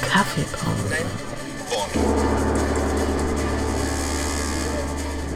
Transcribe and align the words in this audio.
Kaffeepause. 0.00 1.04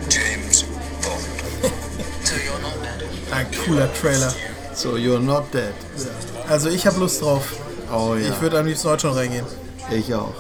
James 0.09 0.65
Bond. 1.01 1.23
so 2.25 2.35
you're 2.43 2.59
not 2.59 2.75
dead. 2.83 3.09
Ein 3.31 3.47
cooler 3.65 3.89
Trailer. 3.95 4.35
So, 4.75 4.97
you're 4.97 5.21
not 5.21 5.53
dead. 5.53 5.75
Also 6.49 6.71
ich 6.71 6.85
habe 6.89 6.99
Lust 6.99 7.23
drauf. 7.23 7.55
Oh 7.93 8.17
ja. 8.17 8.31
Ich 8.31 8.41
würde 8.41 8.59
am 8.59 8.67
liebsten 8.67 8.89
heute 8.89 9.03
schon 9.03 9.13
reingehen. 9.13 9.47
Ich 9.93 10.13
auch. 10.13 10.35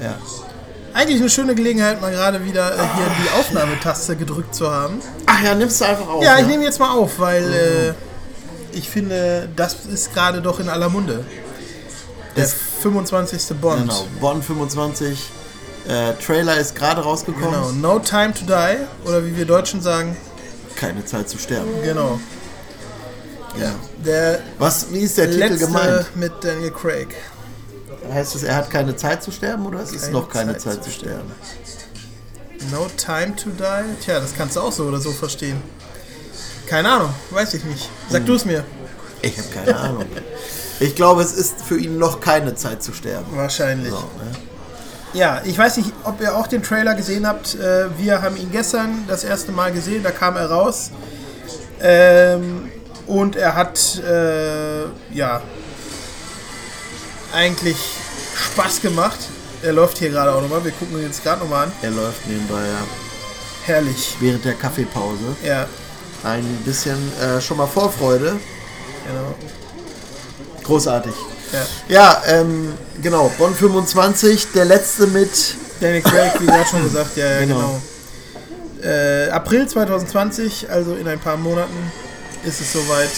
Ja. 0.00 0.16
Eigentlich 0.92 1.20
eine 1.20 1.30
schöne 1.30 1.54
Gelegenheit, 1.54 2.00
mal 2.00 2.10
gerade 2.10 2.44
wieder 2.44 2.74
äh, 2.74 2.78
hier 2.78 3.06
die 3.24 3.38
Aufnahmetaste 3.38 4.16
gedrückt 4.16 4.54
zu 4.54 4.70
haben. 4.70 5.00
Ach 5.26 5.42
ja, 5.42 5.54
nimmst 5.54 5.80
du 5.80 5.84
einfach 5.84 6.08
auf. 6.08 6.22
Ja, 6.24 6.38
ich 6.38 6.46
nehme 6.46 6.64
jetzt 6.64 6.80
mal 6.80 6.90
auf, 6.90 7.18
weil 7.18 7.44
äh, 7.52 8.76
ich 8.76 8.88
finde, 8.90 9.48
das 9.56 9.76
ist 9.86 10.12
gerade 10.12 10.42
doch 10.42 10.58
in 10.60 10.68
aller 10.68 10.88
Munde. 10.88 11.24
Der 12.36 12.44
Es- 12.44 12.54
25. 12.82 13.56
Bond. 13.60 13.82
Genau, 13.82 14.06
Bonn 14.20 14.42
25. 14.42 15.30
Äh, 15.88 16.12
Trailer 16.24 16.56
ist 16.56 16.74
gerade 16.74 17.00
rausgekommen. 17.02 17.50
Genau. 17.50 17.72
No 17.72 17.98
Time 17.98 18.32
to 18.32 18.44
Die. 18.46 19.08
Oder 19.08 19.24
wie 19.24 19.36
wir 19.36 19.44
Deutschen 19.46 19.80
sagen. 19.82 20.16
Keine 20.76 21.04
Zeit 21.04 21.28
zu 21.28 21.38
sterben. 21.38 21.68
Genau. 21.84 22.18
Ja. 23.60 23.72
Der 24.04 24.38
Was, 24.58 24.92
wie 24.92 25.00
ist 25.00 25.18
der 25.18 25.30
Titel 25.30 25.58
gemeint? 25.58 26.06
mit 26.16 26.32
Daniel 26.42 26.70
Craig. 26.70 27.08
Heißt 28.12 28.34
es, 28.34 28.42
er 28.42 28.56
hat 28.56 28.70
keine 28.70 28.96
Zeit 28.96 29.22
zu 29.22 29.30
sterben 29.30 29.66
oder 29.66 29.80
es 29.80 29.92
ist 29.92 30.02
Keine 30.02 30.12
noch 30.12 30.28
keine 30.28 30.56
Zeit 30.56 30.74
Zeit, 30.74 30.84
zu 30.84 30.90
sterben? 30.90 31.30
No 32.70 32.86
Time 32.96 33.36
to 33.36 33.50
Die? 33.50 34.04
Tja, 34.04 34.20
das 34.20 34.34
kannst 34.36 34.56
du 34.56 34.60
auch 34.60 34.72
so 34.72 34.84
oder 34.84 34.98
so 35.00 35.12
verstehen. 35.12 35.62
Keine 36.66 36.90
Ahnung, 36.90 37.14
weiß 37.30 37.54
ich 37.54 37.64
nicht. 37.64 37.88
Sag 38.08 38.26
du 38.26 38.34
es 38.34 38.44
mir. 38.44 38.64
Ich 39.22 39.36
habe 39.38 39.48
keine 39.48 39.76
Ahnung. 39.76 40.06
Ich 40.78 40.94
glaube, 40.94 41.22
es 41.22 41.32
ist 41.32 41.62
für 41.62 41.78
ihn 41.78 41.98
noch 41.98 42.20
keine 42.20 42.54
Zeit 42.54 42.82
zu 42.82 42.92
sterben. 42.92 43.36
Wahrscheinlich. 43.36 43.90
So, 43.90 43.98
ne? 43.98 44.32
Ja, 45.12 45.42
ich 45.44 45.58
weiß 45.58 45.78
nicht, 45.78 45.92
ob 46.04 46.20
ihr 46.20 46.36
auch 46.36 46.46
den 46.46 46.62
Trailer 46.62 46.94
gesehen 46.94 47.26
habt. 47.26 47.54
Äh, 47.56 47.88
Wir 47.98 48.22
haben 48.22 48.36
ihn 48.36 48.50
gestern 48.52 49.04
das 49.08 49.24
erste 49.24 49.50
Mal 49.52 49.72
gesehen, 49.72 50.02
da 50.02 50.10
kam 50.10 50.36
er 50.36 50.48
raus. 50.50 50.90
Ähm, 51.82 52.70
und 53.06 53.34
er 53.34 53.56
hat, 53.56 53.98
äh, 53.98 54.84
ja, 55.12 55.42
eigentlich 57.34 57.76
Spaß 58.40 58.80
gemacht. 58.82 59.18
Er 59.62 59.72
läuft 59.72 59.98
hier 59.98 60.10
gerade 60.10 60.32
auch 60.34 60.40
nochmal. 60.40 60.64
Wir 60.64 60.72
gucken 60.72 60.98
ihn 60.98 61.04
jetzt 61.06 61.22
gerade 61.22 61.40
nochmal 61.42 61.66
an. 61.66 61.72
Er 61.82 61.90
läuft 61.90 62.26
nebenbei 62.26 62.60
ja, 62.60 62.86
Herrlich. 63.66 64.16
während 64.20 64.44
der 64.44 64.54
Kaffeepause. 64.54 65.36
Ja, 65.44 65.66
Ein 66.24 66.44
bisschen 66.64 66.96
äh, 67.20 67.40
schon 67.40 67.56
mal 67.58 67.66
Vorfreude. 67.66 68.38
genau. 69.06 69.34
Großartig. 70.64 71.14
Ja. 71.52 71.66
Ja, 71.88 72.22
ähm, 72.26 72.72
genau. 73.02 73.30
Bonn 73.38 73.54
25, 73.54 74.52
der 74.54 74.64
letzte 74.66 75.06
mit. 75.08 75.30
Daniel 75.80 76.02
Craig, 76.02 76.32
wie 76.40 76.46
gerade 76.46 76.66
schon 76.66 76.82
gesagt, 76.84 77.16
ja, 77.16 77.26
ja 77.26 77.40
Genau. 77.40 77.80
genau. 78.82 78.88
Äh, 78.88 79.28
April 79.30 79.66
2020, 79.66 80.70
also 80.70 80.94
in 80.94 81.06
ein 81.08 81.18
paar 81.18 81.36
Monaten, 81.36 81.92
ist 82.44 82.60
es 82.60 82.72
soweit. 82.72 83.10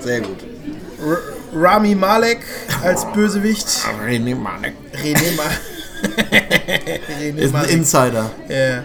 Sehr 0.00 0.20
gut. 0.20 0.38
R 1.00 1.18
Rami 1.54 1.94
Malek 1.94 2.40
als 2.82 3.04
Bösewicht. 3.12 3.66
René 4.04 4.34
Manek. 4.34 4.74
René, 5.02 5.36
Ma 5.36 5.42
René 7.20 7.36
Ist 7.38 7.46
ein 7.46 7.52
Malek. 7.52 7.72
Insider. 7.72 8.30
Ja. 8.48 8.84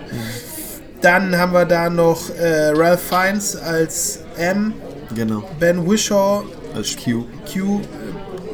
Dann 1.02 1.36
haben 1.38 1.53
wir 1.53 1.66
da 1.66 1.90
noch 1.90 2.30
äh, 2.30 2.70
Ralph 2.76 3.02
Fiennes 3.02 3.56
als 3.56 4.20
M, 4.38 4.73
Genau. 5.16 5.44
Ben 5.59 5.90
Wishaw, 5.90 6.44
Als 6.76 6.95
Q. 6.95 7.26
Q, 7.52 7.81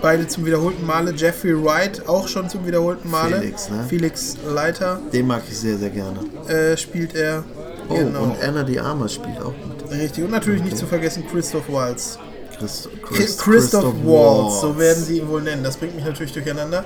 beide 0.02 0.28
zum 0.28 0.46
wiederholten 0.46 0.86
Male, 0.86 1.14
Jeffrey 1.16 1.54
Wright 1.54 2.08
auch 2.08 2.28
schon 2.28 2.50
zum 2.50 2.66
wiederholten 2.66 3.12
Male, 3.12 3.40
Felix, 3.42 3.70
ne? 3.70 3.86
Felix 3.88 4.38
Leiter 4.48 5.00
Den 5.14 5.28
mag 5.28 5.44
ich 5.48 5.58
sehr, 5.58 5.78
sehr 5.78 5.90
gerne. 5.92 6.20
äh, 6.48 6.76
spielt 6.78 7.14
er. 7.16 7.44
Oh, 7.90 7.96
genau. 7.96 8.24
und 8.24 8.42
Anna 8.42 8.64
de 8.64 8.80
Armas 8.80 9.14
spielt 9.14 9.40
auch 9.40 9.54
mit. 9.54 9.92
Richtig. 9.92 10.24
Und 10.24 10.32
natürlich 10.32 10.64
nicht 10.64 10.78
zu 10.78 10.88
vergessen 10.88 11.26
Christoph 11.30 11.70
Waltz. 11.72 12.18
Christ 12.60 12.90
Chris, 13.04 13.38
Christoph 13.38 13.94
Waltz, 14.04 14.62
so 14.62 14.78
werden 14.78 15.04
sie 15.04 15.20
ihn 15.20 15.28
wohl 15.28 15.42
nennen. 15.42 15.64
Das 15.64 15.78
bringt 15.78 15.96
mich 15.96 16.06
natürlich 16.06 16.34
durcheinander, 16.34 16.86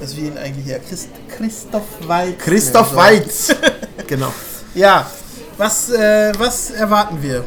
dass 0.00 0.16
wir 0.16 0.24
ihn 0.24 0.38
eigentlich 0.38 0.66
ja 0.66 0.78
Christ, 0.78 1.08
Christoph 1.28 1.84
Waltz. 2.06 2.38
Christoph. 2.38 2.94
Waltz. 2.94 3.54
genau. 4.06 4.32
Ja, 4.74 5.10
was, 5.56 5.90
äh, 5.90 6.32
was 6.38 6.70
erwarten 6.70 7.18
wir? 7.22 7.44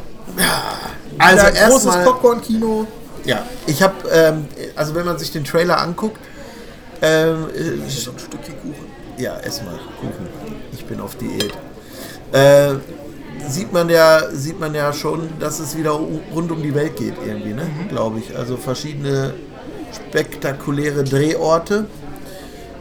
Also 1.18 1.46
Wieder 1.46 1.52
großes 1.52 1.84
erstmal. 1.86 2.04
Popcorn-Kino. 2.04 2.86
Ja, 3.24 3.46
ich 3.66 3.82
habe, 3.82 3.94
ähm, 4.10 4.46
also 4.76 4.94
wenn 4.94 5.06
man 5.06 5.18
sich 5.18 5.32
den 5.32 5.44
Trailer 5.44 5.80
anguckt, 5.80 6.18
ähm, 7.02 7.48
äh, 7.54 7.88
So 7.90 8.12
ein 8.12 8.18
Stückchen 8.18 8.54
Kuchen. 8.60 8.86
ja, 9.18 9.38
erstmal 9.40 9.74
Kuchen. 10.00 10.28
Ich 10.72 10.84
bin 10.84 11.00
auf 11.00 11.16
Diät. 11.16 11.52
Äh, 12.32 12.74
sieht 13.48 13.72
man 13.72 13.88
ja, 13.88 14.30
sieht 14.32 14.58
man 14.60 14.74
ja 14.74 14.92
schon, 14.92 15.28
dass 15.40 15.58
es 15.60 15.76
wieder 15.76 15.90
rund 16.34 16.50
um 16.50 16.62
die 16.62 16.74
Welt 16.74 16.96
geht 16.96 17.14
irgendwie, 17.24 17.52
ne? 17.54 17.64
Mhm. 17.64 17.88
Glaube 17.88 18.18
ich. 18.18 18.36
Also 18.36 18.56
verschiedene 18.56 19.34
spektakuläre 20.08 21.04
Drehorte 21.04 21.86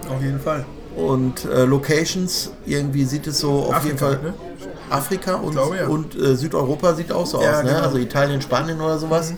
Auf 0.10 0.22
jeden 0.22 0.40
Fall. 0.40 0.66
und 0.96 1.46
äh, 1.46 1.66
Locations. 1.66 2.52
Irgendwie 2.66 3.06
sieht 3.06 3.28
es 3.28 3.40
so 3.40 3.72
auf 3.74 3.84
jeden 3.86 3.98
Afrika, 3.98 4.06
Fall. 4.06 4.20
ne? 4.22 4.34
Afrika 4.90 5.36
und, 5.36 5.52
glaube, 5.54 5.78
ja. 5.78 5.88
und 5.88 6.16
äh, 6.16 6.36
Südeuropa 6.36 6.94
sieht 6.94 7.12
auch 7.12 7.26
so 7.26 7.42
Ja, 7.42 7.52
aus, 7.52 7.58
ne? 7.64 7.70
genau. 7.70 7.80
Mhm. 7.80 7.86
Also 7.86 7.98
Italien, 7.98 8.42
Spanien 8.42 8.80
oder 8.82 8.98
sowas. 9.00 9.34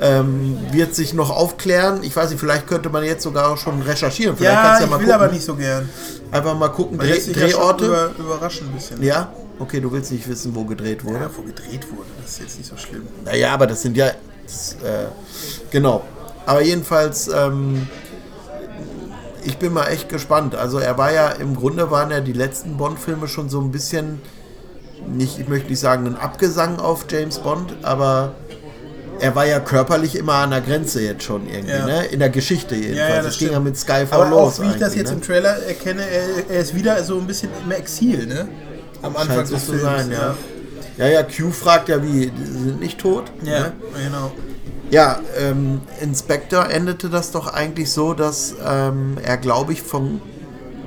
Ähm, 0.00 0.58
wird 0.72 0.92
sich 0.94 1.14
noch 1.14 1.30
aufklären. 1.30 2.02
Ich 2.02 2.16
weiß 2.16 2.30
nicht, 2.30 2.40
vielleicht 2.40 2.66
könnte 2.66 2.88
man 2.90 3.04
jetzt 3.04 3.22
sogar 3.22 3.50
auch 3.52 3.56
schon 3.56 3.80
recherchieren. 3.80 4.36
Vielleicht 4.36 4.52
Ja, 4.56 4.62
kannst 4.62 4.80
ich 4.82 4.86
ja 4.86 4.90
mal 4.90 4.98
will 4.98 5.06
gucken. 5.06 5.22
aber 5.22 5.32
nicht 5.32 5.44
so 5.44 5.54
gern. 5.54 5.88
Einfach 6.32 6.58
mal 6.58 6.68
gucken, 6.68 6.98
Dreh, 6.98 7.12
sich 7.20 7.36
ja 7.36 7.46
Drehorte. 7.46 7.84
über, 7.86 8.10
überraschen 8.18 8.66
ein 8.68 8.74
bisschen. 8.74 9.00
ja, 9.02 9.32
okay, 9.58 9.80
du 9.80 9.90
willst 9.92 10.12
nicht 10.12 10.28
wissen, 10.28 10.54
wo 10.54 10.64
gedreht 10.64 11.04
wurde. 11.04 11.18
Ja, 11.20 11.30
wo 11.36 11.42
gedreht 11.42 11.86
wurde, 11.90 12.08
das 12.22 12.32
ist 12.32 12.40
jetzt 12.40 12.58
nicht 12.58 12.70
so 12.70 12.76
schlimm. 12.76 13.06
Naja, 13.24 13.52
aber 13.54 13.66
das 13.66 13.82
sind 13.82 13.96
ja. 13.96 14.10
Das, 14.46 14.74
äh, 14.84 15.06
genau. 15.70 16.02
Aber 16.46 16.60
jedenfalls, 16.62 17.28
ähm, 17.28 17.88
ich 19.44 19.56
bin 19.58 19.72
mal 19.72 19.86
echt 19.88 20.08
gespannt. 20.08 20.54
Also 20.54 20.78
er 20.78 20.98
war 20.98 21.12
ja, 21.12 21.28
im 21.30 21.54
Grunde 21.56 21.90
waren 21.90 22.10
ja 22.10 22.20
die 22.20 22.32
letzten 22.32 22.76
Bond-Filme 22.76 23.28
schon 23.28 23.48
so 23.48 23.60
ein 23.60 23.70
bisschen, 23.70 24.20
nicht, 25.06 25.38
ich 25.38 25.48
möchte 25.48 25.68
nicht 25.70 25.80
sagen, 25.80 26.06
ein 26.06 26.16
Abgesang 26.16 26.78
auf 26.78 27.06
James 27.10 27.38
Bond, 27.38 27.74
aber 27.82 28.34
er 29.20 29.34
war 29.34 29.46
ja 29.46 29.60
körperlich 29.60 30.16
immer 30.16 30.34
an 30.34 30.50
der 30.50 30.60
Grenze 30.60 31.00
jetzt 31.02 31.22
schon 31.22 31.46
irgendwie, 31.48 31.70
Ja. 31.72 31.86
ne? 31.86 32.04
In 32.06 32.18
der 32.18 32.30
Geschichte 32.30 32.74
jedenfalls. 32.74 32.98
Ja, 33.08 33.14
ja, 33.16 33.16
das 33.22 33.26
das 33.26 33.38
ging 33.38 33.52
ja 33.52 33.60
mit 33.60 33.76
Skyfall 33.78 34.22
Aber 34.22 34.30
los. 34.30 34.58
auch, 34.58 34.64
wie 34.64 34.70
ich 34.70 34.76
das 34.76 34.94
jetzt 34.94 35.08
ne? 35.10 35.14
im 35.14 35.22
Trailer 35.22 35.56
erkenne, 35.66 36.02
er, 36.02 36.50
er 36.50 36.60
ist 36.60 36.74
wieder 36.74 37.02
so 37.04 37.18
ein 37.18 37.26
bisschen 37.26 37.50
im 37.64 37.70
Exil, 37.70 38.26
ne? 38.26 38.48
Am 39.04 39.16
Anfang 39.16 39.46
so 39.46 39.56
zu 39.56 39.78
sein, 39.78 40.10
ja. 40.10 40.34
Ja, 40.96 41.08
ja, 41.08 41.22
Q 41.24 41.50
fragt 41.50 41.88
ja, 41.88 42.02
wie, 42.02 42.30
die 42.30 42.44
sind 42.44 42.80
nicht 42.80 42.98
tot? 42.98 43.24
Ja, 43.42 43.60
ne? 43.60 43.72
genau. 44.04 44.32
Ja, 44.90 45.18
ähm, 45.36 45.80
Inspector 46.00 46.70
endete 46.70 47.08
das 47.08 47.32
doch 47.32 47.52
eigentlich 47.52 47.90
so, 47.90 48.14
dass 48.14 48.54
ähm, 48.64 49.16
er, 49.22 49.36
glaube 49.38 49.72
ich, 49.72 49.82
vom, 49.82 50.20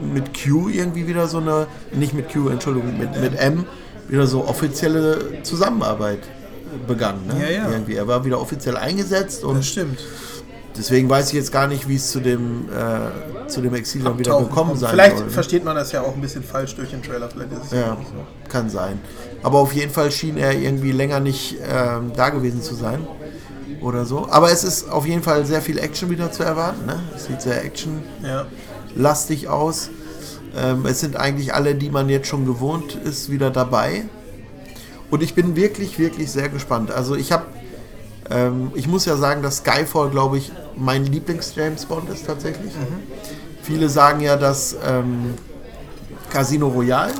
mit 0.01 0.31
Q 0.33 0.69
irgendwie 0.69 1.07
wieder 1.07 1.28
so 1.28 1.39
eine, 1.39 1.67
nicht 1.91 2.13
mit 2.13 2.31
Q, 2.31 2.47
Entschuldigung, 2.50 2.97
mit, 2.97 3.19
mit 3.19 3.38
M, 3.38 3.66
wieder 4.07 4.28
so 4.28 4.45
offizielle 4.47 5.44
Zusammenarbeit 5.44 6.19
begann. 6.88 7.25
Ne? 7.28 7.41
Ja, 7.41 7.49
ja. 7.49 7.69
Irgendwie. 7.69 7.95
Er 7.95 8.07
war 8.07 8.23
wieder 8.23 8.39
offiziell 8.39 8.78
eingesetzt 8.78 9.44
und 9.44 9.57
Das 9.57 9.67
stimmt. 9.67 9.99
Deswegen 10.77 11.09
weiß 11.09 11.27
ich 11.29 11.33
jetzt 11.33 11.51
gar 11.51 11.67
nicht, 11.67 11.88
wie 11.89 11.95
es 11.95 12.11
zu 12.11 12.19
dem, 12.19 12.65
äh, 12.69 13.47
zu 13.47 13.61
dem 13.61 13.73
Exil 13.75 14.03
dann 14.03 14.17
wieder 14.19 14.38
gekommen 14.39 14.75
sein 14.77 14.91
Vielleicht 14.91 15.17
soll. 15.17 15.29
versteht 15.29 15.63
man 15.65 15.75
das 15.75 15.91
ja 15.91 16.01
auch 16.01 16.13
ein 16.15 16.21
bisschen 16.21 16.43
falsch 16.43 16.75
durch 16.75 16.89
den 16.91 17.01
Trailer. 17.03 17.29
Vielleicht 17.29 17.51
ist 17.53 17.65
es 17.65 17.71
ja 17.71 17.97
so. 17.99 18.49
kann 18.49 18.69
sein. 18.69 18.99
Aber 19.43 19.59
auf 19.59 19.73
jeden 19.73 19.91
Fall 19.91 20.11
schien 20.11 20.37
er 20.37 20.53
irgendwie 20.53 20.91
länger 20.91 21.19
nicht 21.19 21.57
ähm, 21.67 22.11
da 22.16 22.29
gewesen 22.29 22.61
zu 22.61 22.75
sein. 22.75 23.05
Oder 23.81 24.05
so. 24.05 24.28
Aber 24.29 24.52
es 24.52 24.63
ist 24.63 24.90
auf 24.90 25.05
jeden 25.05 25.22
Fall 25.22 25.46
sehr 25.46 25.61
viel 25.61 25.78
Action 25.78 26.09
wieder 26.09 26.31
zu 26.31 26.41
erwarten. 26.43 26.85
Ne? 26.87 26.99
Es 27.16 27.25
sieht 27.25 27.41
sehr 27.41 27.63
actionlastig 27.63 29.41
Ja. 29.43 29.49
aus. 29.52 29.90
Ähm, 30.55 30.85
es 30.87 30.99
sind 30.99 31.16
eigentlich 31.17 31.53
alle, 31.53 31.75
die 31.75 31.90
man 31.90 32.09
jetzt 32.09 32.28
schon 32.28 32.46
gewohnt 32.46 32.96
ist, 32.96 33.29
wieder 33.29 33.52
dabei. 33.52 34.05
Und 35.11 35.22
ich 35.22 35.35
bin 35.35 35.55
wirklich, 35.55 35.99
wirklich 35.99 36.31
sehr 36.31 36.49
gespannt. 36.49 36.91
Also 36.91 37.16
ich 37.16 37.31
habe, 37.31 37.46
ähm, 38.29 38.72
ich 38.76 38.88
muss 38.88 39.06
ja 39.06 39.16
sagen, 39.18 39.41
dass 39.41 39.58
Skyfall, 39.58 40.09
glaube 40.09 40.38
ich, 40.38 40.52
mein 40.76 41.06
Lieblings-James 41.06 41.85
Bond 41.85 42.09
ist 42.09 42.26
tatsächlich. 42.26 42.72
Viele 43.62 43.90
sagen 43.90 44.22
ja, 44.22 44.35
dass 44.38 44.76
ähm, 44.85 45.34
Casino 46.29 46.68
Royale 46.68 47.14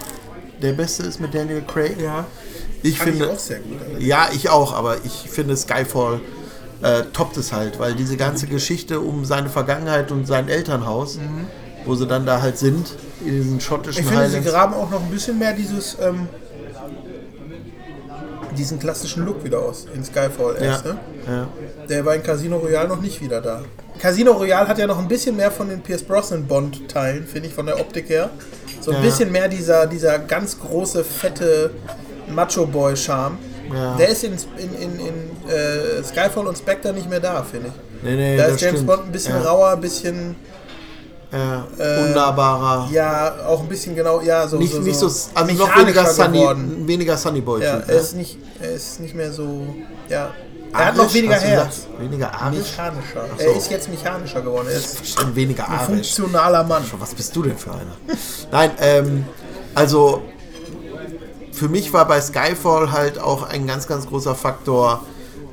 der 0.62 0.74
beste 0.74 1.04
ist 1.04 1.20
mit 1.20 1.34
Daniel 1.34 1.62
Craig. 1.62 2.00
ja. 2.02 2.26
Ich 2.84 2.98
Fand 3.00 3.10
finde, 3.12 3.26
ich 3.26 3.32
auch 3.32 3.40
sehr 3.40 3.60
gut. 3.60 3.80
allerdings. 3.82 4.06
ja, 4.08 4.28
ich 4.34 4.50
auch, 4.50 4.74
aber 4.74 4.98
ich 5.04 5.26
finde 5.30 5.58
Skyfall 5.58 6.22
äh, 6.82 7.04
toppt 7.12 7.38
es 7.38 7.52
halt, 7.52 7.80
weil 7.80 7.96
diese 7.96 8.18
ganze 8.18 8.46
Geschichte 8.48 9.00
um 9.00 9.26
seine 9.26 9.50
Vergangenheit 9.50 10.12
und 10.12 10.28
sein 10.28 10.48
Elternhaus, 10.48 11.18
wo 11.86 11.96
sie 11.96 12.06
dann 12.06 12.26
da 12.26 12.42
halt 12.42 12.58
sind, 12.60 12.94
in 13.26 13.32
diesen 13.32 13.60
schottischen 13.62 14.04
Ich 14.04 14.08
finde, 14.08 14.28
sie 14.30 14.36
Highlands. 14.38 14.52
graben 14.52 14.74
auch 14.76 14.90
noch 14.92 15.02
ein 15.02 15.10
bisschen 15.10 15.40
mehr 15.40 15.54
dieses 15.54 15.98
ähm, 16.00 16.28
diesen 18.58 18.80
klassischen 18.80 19.26
Look 19.26 19.44
wieder 19.44 19.60
aus 19.60 19.86
in 19.94 20.04
Skyfall 20.04 20.56
Ja. 20.60 20.66
erst, 20.66 20.86
ne? 20.86 20.98
ja. 21.28 21.48
Der 21.88 22.06
war 22.06 22.16
in 22.16 22.24
Casino 22.24 22.58
Royale 22.58 22.88
noch 22.90 23.00
nicht 23.02 23.22
wieder 23.22 23.40
da. 23.42 23.62
Casino 24.00 24.34
Royale 24.34 24.68
hat 24.68 24.78
ja 24.78 24.86
noch 24.88 25.00
ein 25.00 25.08
bisschen 25.08 25.36
mehr 25.36 25.50
von 25.52 25.70
den 25.70 25.82
Pierce 25.82 26.04
Brosnan 26.04 26.46
Bond-Teilen, 26.46 27.26
finde 27.26 27.48
ich, 27.48 27.54
von 27.56 27.66
der 27.66 27.80
Optik 27.80 28.10
her. 28.10 28.30
So 28.82 28.92
ein 28.92 28.98
Ja. 28.98 29.04
bisschen 29.04 29.32
mehr 29.32 29.48
dieser, 29.48 29.86
dieser 29.88 30.20
ganz 30.20 30.60
große, 30.60 31.04
fette 31.04 31.72
Macho-Boy-Charme. 32.30 33.38
Der 34.00 34.08
ist 34.10 34.24
in, 34.24 34.34
in, 34.58 34.74
in, 34.82 35.00
in 35.00 35.50
äh, 35.50 36.02
Skyfall 36.04 36.48
und 36.48 36.58
Spectre 36.58 36.94
nicht 36.94 37.10
mehr 37.10 37.20
da, 37.20 37.44
finde 37.44 37.68
ich. 37.68 38.04
Nee, 38.04 38.16
nee, 38.16 38.38
Da 38.38 38.46
ist 38.46 38.62
James 38.62 38.76
stimmt. 38.80 38.88
Bond 38.88 39.06
ein 39.08 39.12
bisschen 39.12 39.36
rauer, 39.36 39.72
ein 39.72 39.82
bisschen, 39.82 40.36
Ja. 41.32 41.68
Äh, 41.78 42.04
Unnahbarer. 42.06 42.90
ja, 42.92 43.36
auch 43.48 43.60
ein 43.62 43.68
bisschen 43.68 43.96
genau, 43.96 44.22
ja, 44.22 44.48
so. 44.48 44.58
nicht, 44.58 44.72
so, 44.74 44.80
nicht 44.80 44.96
so, 44.98 45.10
so 45.10 45.30
also 45.34 45.54
noch 45.54 45.78
weniger 45.78 46.06
Sunny, 46.06 46.40
geworden. 46.40 46.88
weniger 46.88 47.18
Sunny 47.18 47.42
Boy 47.42 47.62
Ja, 47.64 47.78
Typ. 47.80 47.90
er 47.90 47.96
ne? 47.96 48.02
ist, 48.02 48.16
nicht, 48.16 48.38
er 48.62 48.72
ist 48.72 49.00
nicht 49.02 49.14
mehr 49.16 49.32
so, 49.34 49.68
ja. 50.08 50.32
Er 50.74 50.86
hat 50.88 50.96
noch 50.96 51.04
Arisch? 51.04 51.14
weniger 51.16 51.36
Herz. 51.36 51.88
Weniger 52.00 52.34
arisch? 52.34 52.58
Mechanischer. 52.60 53.26
so. 53.38 53.44
Er 53.44 53.56
ist 53.58 53.72
jetzt 53.72 53.90
mechanischer 53.90 54.42
geworden. 54.42 54.68
Er 54.70 54.76
ist 54.78 55.06
Stimmt, 55.08 55.36
weniger 55.36 55.66
ein 55.68 55.72
arisch. 55.76 55.86
funktionaler 55.86 56.64
Mann. 56.64 56.84
Was 57.00 57.14
bist 57.16 57.36
du 57.36 57.44
denn 57.44 57.58
für 57.58 57.72
einer? 57.72 57.96
Nein, 58.52 58.72
ähm, 58.80 59.26
also 59.76 60.22
für 61.54 61.70
mich 61.70 61.92
war 61.94 62.08
bei 62.08 62.22
Skyfall 62.22 62.92
halt 62.92 63.18
auch 63.20 63.44
ein 63.50 63.66
ganz, 63.66 63.88
ganz 63.88 64.08
großer 64.08 64.36
Faktor 64.36 65.04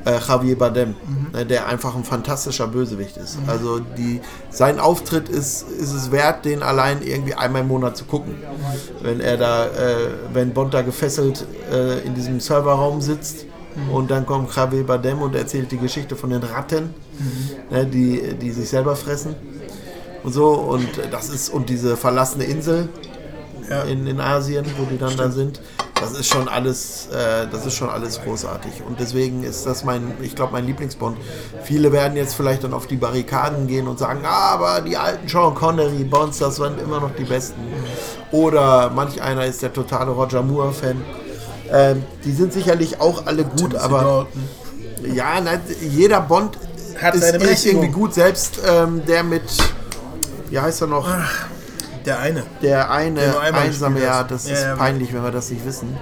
äh, 0.05 0.19
Javier 0.27 0.59
Bardem, 0.59 0.95
ne, 1.33 1.47
der 1.47 1.67
einfach 1.67 1.95
ein 1.97 2.05
fantastischer 2.05 2.67
Bösewicht 2.67 3.17
ist. 3.17 3.39
Also 3.47 3.81
die, 3.81 4.21
sein 4.51 4.79
Auftritt 4.79 5.29
ist, 5.29 5.67
ist 5.81 5.93
es 5.93 6.11
wert, 6.12 6.45
den 6.45 6.62
allein 6.62 7.03
irgendwie 7.03 7.35
einmal 7.35 7.62
im 7.62 7.69
Monat 7.69 7.97
zu 7.97 8.05
gucken. 8.05 8.35
Wenn 9.03 9.21
er 9.21 9.37
da, 9.37 9.67
äh, 9.67 9.71
wenn 10.33 10.53
Bond 10.53 10.75
da 10.75 10.83
gefesselt 10.83 11.47
äh, 11.73 12.01
in 12.06 12.15
diesem 12.15 12.41
Serverraum 12.41 13.01
sitzt 13.01 13.47
und 13.93 14.11
dann 14.11 14.25
kommt 14.27 14.55
Javier 14.55 14.85
Bardem 14.87 15.21
und 15.23 15.35
erzählt 15.35 15.73
die 15.73 15.79
Geschichte 15.79 16.17
von 16.17 16.31
den 16.31 16.43
Ratten, 16.43 16.95
ne, 17.71 17.87
die, 17.87 18.35
die 18.41 18.51
sich 18.53 18.69
selber 18.69 18.95
fressen 18.97 19.35
und 20.23 20.33
so 20.33 20.51
und 20.53 20.89
das 21.11 21.29
ist 21.29 21.49
und 21.51 21.69
diese 21.69 21.97
verlassene 21.97 22.45
Insel 22.45 22.89
Ja. 23.69 23.83
in, 23.83 24.06
in 24.06 24.21
Asien, 24.21 24.65
wo 24.79 24.85
die 24.85 24.99
dann 24.99 25.17
da 25.17 25.31
sind, 25.31 25.61
das 26.00 26.12
ist 26.12 26.26
schon 26.26 26.49
alles, 26.49 27.06
äh, 27.06 27.46
das 27.50 27.67
ist 27.67 27.75
schon 27.75 27.88
alles 27.88 28.20
großartig 28.20 28.82
und 28.87 28.99
deswegen 29.00 29.43
ist 29.44 29.64
das 29.64 29.85
mein, 29.85 30.12
ich 30.23 30.35
glaube 30.35 30.52
mein 30.52 30.67
Lieblingsbond. 30.67 31.17
Viele 31.62 31.93
werden 31.93 32.17
jetzt 32.17 32.35
vielleicht 32.35 32.64
dann 32.64 32.75
auf 32.75 32.87
die 32.87 32.96
Barrikaden 32.96 33.67
gehen 33.67 33.87
und 33.87 33.99
sagen, 33.99 34.20
ah, 34.25 34.52
aber 34.52 34.81
die 34.81 34.96
alten 34.96 35.29
Sean 35.29 35.55
Connery 35.55 36.05
Bonds, 36.05 36.38
das 36.38 36.58
waren 36.58 36.79
immer 36.79 37.00
noch 37.00 37.14
die 37.14 37.25
besten. 37.25 37.61
Oder 38.32 38.91
manch 38.91 39.23
einer 39.23 39.46
ist 39.46 39.62
der 39.62 39.73
totale 39.73 40.11
Roger 40.11 40.43
Moore 40.43 40.73
Fan. 40.73 41.02
Ähm, 41.70 42.05
die 42.25 42.32
sind 42.32 42.52
sicherlich 42.52 43.00
auch 43.00 43.26
alle 43.26 43.44
gut, 43.44 43.75
aber 43.75 44.26
Dalton. 45.00 45.14
ja, 45.14 45.41
nein, 45.41 45.61
jeder 45.81 46.20
Bond 46.20 46.58
Hat 47.00 47.14
ist, 47.14 47.35
ist 47.35 47.67
irgendwie 47.67 47.88
gut. 47.88 48.14
Selbst 48.14 48.61
ähm, 48.67 49.02
der 49.06 49.23
mit, 49.23 49.43
wie 50.50 50.58
heißt 50.58 50.82
er 50.82 50.88
noch? 50.88 51.08
Der 52.05 52.19
eine. 52.19 52.43
Der 52.62 52.71
Der 52.71 52.91
eine 52.91 53.39
einmal 53.41 53.62
einsame, 53.62 54.03
ja, 54.03 54.23
das 54.25 54.47
Ja, 54.47 54.53
ist 54.55 54.62
ja, 54.62 54.77
peinlich, 54.77 55.12
wenn 55.12 55.23
wir 55.23 55.31
das 55.31 55.51
nicht 55.51 55.65
wissen. 55.65 55.97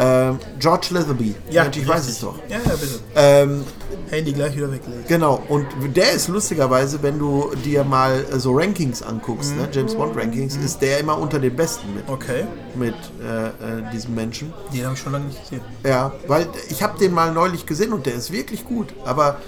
Ähm, 0.00 0.38
George 0.60 0.86
Leatherby. 0.90 1.34
Mensch, 1.52 1.76
ich 1.76 1.88
weiß 1.88 2.08
es 2.08 2.20
doch. 2.20 2.36
Ja, 2.48 2.58
ja, 2.58 2.70
bitte. 2.76 3.00
Ähm, 3.16 3.64
Handy 4.08 4.32
gleich 4.32 4.56
wieder 4.56 4.70
weglegen. 4.70 5.04
genau, 5.08 5.42
und 5.48 5.66
der 5.96 6.12
ist 6.12 6.28
lustigerweise, 6.28 7.02
wenn 7.02 7.18
du 7.18 7.50
dir 7.64 7.82
mal 7.84 8.24
so 8.38 8.52
Rankings 8.56 9.02
anguckst, 9.02 9.50
Mhm. 9.56 9.62
ne, 9.62 9.68
James 9.72 9.94
Bond 9.96 10.16
Rankings, 10.16 10.56
ist 10.56 10.80
der 10.80 11.00
immer 11.00 11.18
unter 11.18 11.38
den 11.40 11.54
Besten 11.56 11.92
mit, 11.94 12.08
Okay. 12.08 12.44
mit 12.76 12.94
äh, 13.20 13.48
äh, 13.48 13.50
diesem 13.92 14.14
Menschen. 14.14 14.54
Den 14.72 14.84
habe 14.84 14.94
ich 14.94 15.00
schon 15.00 15.12
lange 15.12 15.26
nicht 15.26 15.42
gesehen. 15.42 15.60
Ja, 15.84 16.12
weil 16.28 16.46
ich 16.70 16.80
habe 16.82 16.96
den 16.98 17.12
mal 17.12 17.32
neulich 17.32 17.66
gesehen 17.66 17.92
und 17.92 18.06
der 18.06 18.14
ist 18.14 18.30
wirklich 18.32 18.64
gut, 18.64 18.94
aber 19.04 19.38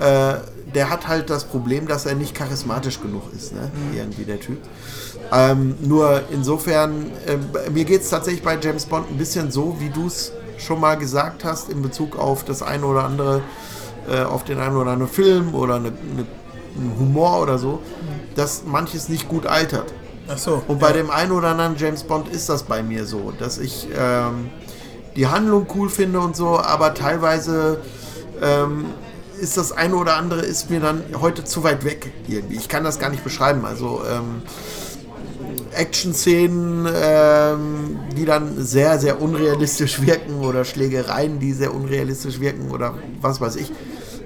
äh, 0.00 0.34
der 0.74 0.90
hat 0.90 1.08
halt 1.08 1.30
das 1.30 1.44
Problem, 1.44 1.86
dass 1.86 2.06
er 2.06 2.14
nicht 2.14 2.34
charismatisch 2.34 3.00
genug 3.00 3.32
ist, 3.34 3.54
ne? 3.54 3.70
irgendwie 3.94 4.24
der 4.24 4.40
Typ. 4.40 4.58
Ähm, 5.32 5.76
nur 5.80 6.22
insofern, 6.30 7.10
äh, 7.26 7.70
mir 7.70 7.84
geht 7.84 8.02
es 8.02 8.10
tatsächlich 8.10 8.42
bei 8.42 8.58
James 8.60 8.86
Bond 8.86 9.10
ein 9.10 9.18
bisschen 9.18 9.50
so, 9.50 9.76
wie 9.78 9.90
du 9.90 10.06
es 10.06 10.32
schon 10.58 10.80
mal 10.80 10.96
gesagt 10.96 11.44
hast, 11.44 11.68
in 11.70 11.82
Bezug 11.82 12.18
auf 12.18 12.44
das 12.44 12.62
eine 12.62 12.86
oder 12.86 13.04
andere, 13.04 13.42
äh, 14.10 14.22
auf 14.22 14.44
den 14.44 14.58
einen 14.58 14.76
oder 14.76 14.92
anderen 14.92 15.12
Film 15.12 15.54
oder 15.54 15.76
eine, 15.76 15.88
eine, 15.88 16.26
einen 16.76 16.98
Humor 16.98 17.40
oder 17.40 17.58
so, 17.58 17.80
dass 18.34 18.64
manches 18.64 19.08
nicht 19.08 19.28
gut 19.28 19.46
altert. 19.46 19.92
Ach 20.28 20.38
so. 20.38 20.62
Und 20.68 20.78
bei 20.78 20.92
dem 20.92 21.10
einen 21.10 21.32
oder 21.32 21.48
anderen 21.48 21.76
James 21.76 22.02
Bond 22.04 22.28
ist 22.28 22.48
das 22.48 22.64
bei 22.64 22.82
mir 22.82 23.06
so, 23.06 23.32
dass 23.38 23.58
ich 23.58 23.88
ähm, 23.98 24.50
die 25.16 25.26
Handlung 25.26 25.66
cool 25.74 25.88
finde 25.88 26.20
und 26.20 26.36
so, 26.36 26.58
aber 26.58 26.94
teilweise 26.94 27.80
ähm, 28.42 28.86
ist 29.38 29.56
das 29.56 29.72
eine 29.72 29.96
oder 29.96 30.16
andere 30.16 30.42
ist 30.42 30.70
mir 30.70 30.80
dann 30.80 31.02
heute 31.20 31.44
zu 31.44 31.62
weit 31.64 31.84
weg 31.84 32.12
irgendwie. 32.26 32.56
Ich 32.56 32.68
kann 32.68 32.84
das 32.84 32.98
gar 32.98 33.10
nicht 33.10 33.24
beschreiben. 33.24 33.64
Also 33.64 34.02
ähm, 34.10 34.42
Action-Szenen, 35.72 36.88
ähm, 36.92 37.98
die 38.16 38.24
dann 38.24 38.64
sehr, 38.64 38.98
sehr 38.98 39.20
unrealistisch 39.20 40.02
wirken 40.06 40.40
oder 40.40 40.64
Schlägereien, 40.64 41.38
die 41.38 41.52
sehr 41.52 41.74
unrealistisch 41.74 42.40
wirken 42.40 42.70
oder 42.70 42.94
was 43.20 43.40
weiß 43.40 43.56
ich. 43.56 43.70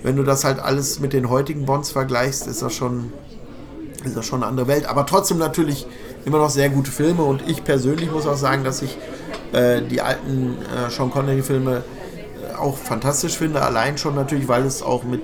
Wenn 0.03 0.17
du 0.17 0.25
das 0.25 0.45
halt 0.45 0.59
alles 0.59 0.99
mit 0.99 1.13
den 1.13 1.31
heutigen 1.31 1.65
Bonds 1.65 1.91
vergleichst, 1.93 2.47
ist 2.47 2.63
das 2.63 2.75
schon 2.75 3.13
ist 4.05 4.17
das 4.17 4.27
schon 4.27 4.43
eine 4.43 4.51
andere 4.51 4.67
Welt. 4.67 4.87
Aber 4.87 5.07
trotzdem 5.07 5.39
natürlich 5.39 5.87
immer 6.25 6.39
noch 6.39 6.51
sehr 6.51 6.69
gute 6.69 6.91
Filme. 6.91 7.23
Und 7.23 7.49
ich 7.49 7.65
persönlich 7.65 8.11
muss 8.11 8.27
auch 8.27 8.37
sagen, 8.37 8.65
dass 8.65 8.83
ich 8.83 8.99
äh, 9.53 9.83
die 9.83 10.01
alten 10.01 10.57
äh, 10.63 10.91
Sean 10.91 11.11
Connery-Filme 11.11 11.85
auch 12.63 12.77
fantastisch 12.77 13.37
finde. 13.37 13.61
Allein 13.63 13.99
schon 13.99 14.15
natürlich, 14.15 14.49
weil 14.49 14.65
es 14.65 14.83
auch 14.83 15.03
mit, 15.05 15.21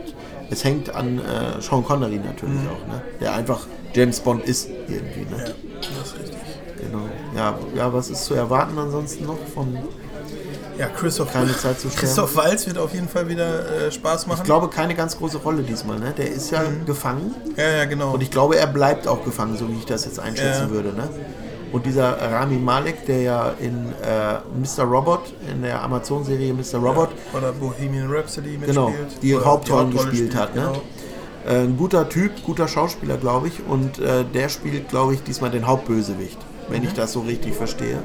es 0.51 0.65
hängt 0.65 0.95
an 0.95 1.19
äh, 1.19 1.61
Sean 1.63 1.85
Connery 1.85 2.17
natürlich 2.19 2.61
auch, 2.69 2.87
ne? 2.93 3.03
der 3.21 3.35
einfach 3.35 3.67
James 3.95 4.21
Bond 4.21 4.45
ist 4.45 4.69
irgendwie. 4.69 5.21
Ne? 5.31 5.55
Das 5.81 6.09
ist 6.09 6.19
richtig. 6.19 6.37
Genau. 6.81 7.05
Ja, 7.37 7.59
ja, 7.77 7.93
was 7.93 8.11
ist 8.11 8.25
zu 8.25 8.35
erwarten 8.35 8.79
ansonsten 8.79 9.27
noch 9.27 9.39
von 9.55 9.77
Ja, 10.79 10.87
Christoph, 10.87 11.33
Keine 11.33 11.57
Zeit 11.57 11.81
zu 11.81 11.89
sterben. 11.89 11.97
Christoph 12.07 12.37
Walz 12.37 12.67
wird 12.67 12.79
auf 12.79 12.95
jeden 12.95 13.09
Fall 13.09 13.29
wieder 13.29 13.87
äh, 13.87 13.91
Spaß 13.93 14.27
machen. 14.29 14.39
Ich 14.43 14.45
glaube, 14.45 14.69
keine 14.69 14.95
ganz 14.95 15.17
große 15.19 15.39
Rolle 15.39 15.63
diesmal. 15.63 15.99
Ne? 15.99 16.15
Der 16.17 16.31
ist 16.31 16.51
ja 16.51 16.63
gefangen. 16.87 17.35
ja, 17.57 17.69
ja, 17.79 17.85
genau. 17.87 18.13
Und 18.15 18.23
ich 18.23 18.31
glaube, 18.31 18.57
er 18.57 18.67
bleibt 18.69 19.09
auch 19.09 19.25
gefangen, 19.25 19.57
so 19.57 19.69
wie 19.69 19.75
ich 19.79 19.87
das 19.87 20.05
jetzt 20.05 20.21
einschätzen 20.21 20.69
Ja. 20.69 20.71
würde. 20.71 20.93
Ne? 20.93 21.09
Und 21.73 21.85
dieser 21.85 22.17
Rami 22.33 22.57
Malek, 22.57 23.05
der 23.07 23.21
ja 23.23 23.53
in 23.61 23.93
äh, 24.03 24.39
Mr. 24.59 24.85
Robot, 24.85 25.33
in 25.53 25.63
der 25.63 25.83
Amazon-Serie 25.83 26.55
Mr. 26.55 26.79
Robot, 26.79 27.11
Oder 27.37 27.53
Bohemian 27.53 28.11
Rhapsody 28.11 28.51
mitspielt. 28.59 28.69
genau, 28.69 28.93
die 29.23 29.35
Hauptrollen 29.35 29.87
Hauptrolle 29.89 29.91
gespielt 30.11 30.33
spielt, 30.33 30.35
hat. 30.37 30.55
Ne? 30.55 30.63
genau. 30.63 30.83
Äh, 31.47 31.65
ein 31.65 31.77
guter 31.77 32.09
Typ, 32.09 32.33
guter 32.45 32.69
Schauspieler, 32.69 33.17
glaube 33.19 33.49
ich. 33.49 33.61
Und 33.67 33.99
äh, 33.99 34.25
der 34.25 34.49
spielt, 34.49 34.89
glaube 34.89 35.15
ich, 35.15 35.23
diesmal 35.23 35.51
den 35.51 35.67
Hauptbösewicht, 35.67 36.39
wenn 36.69 36.81
Mhm. 36.83 36.89
ich 36.89 36.95
das 36.95 37.13
so 37.13 37.21
richtig 37.21 37.55
verstehe. 37.55 37.99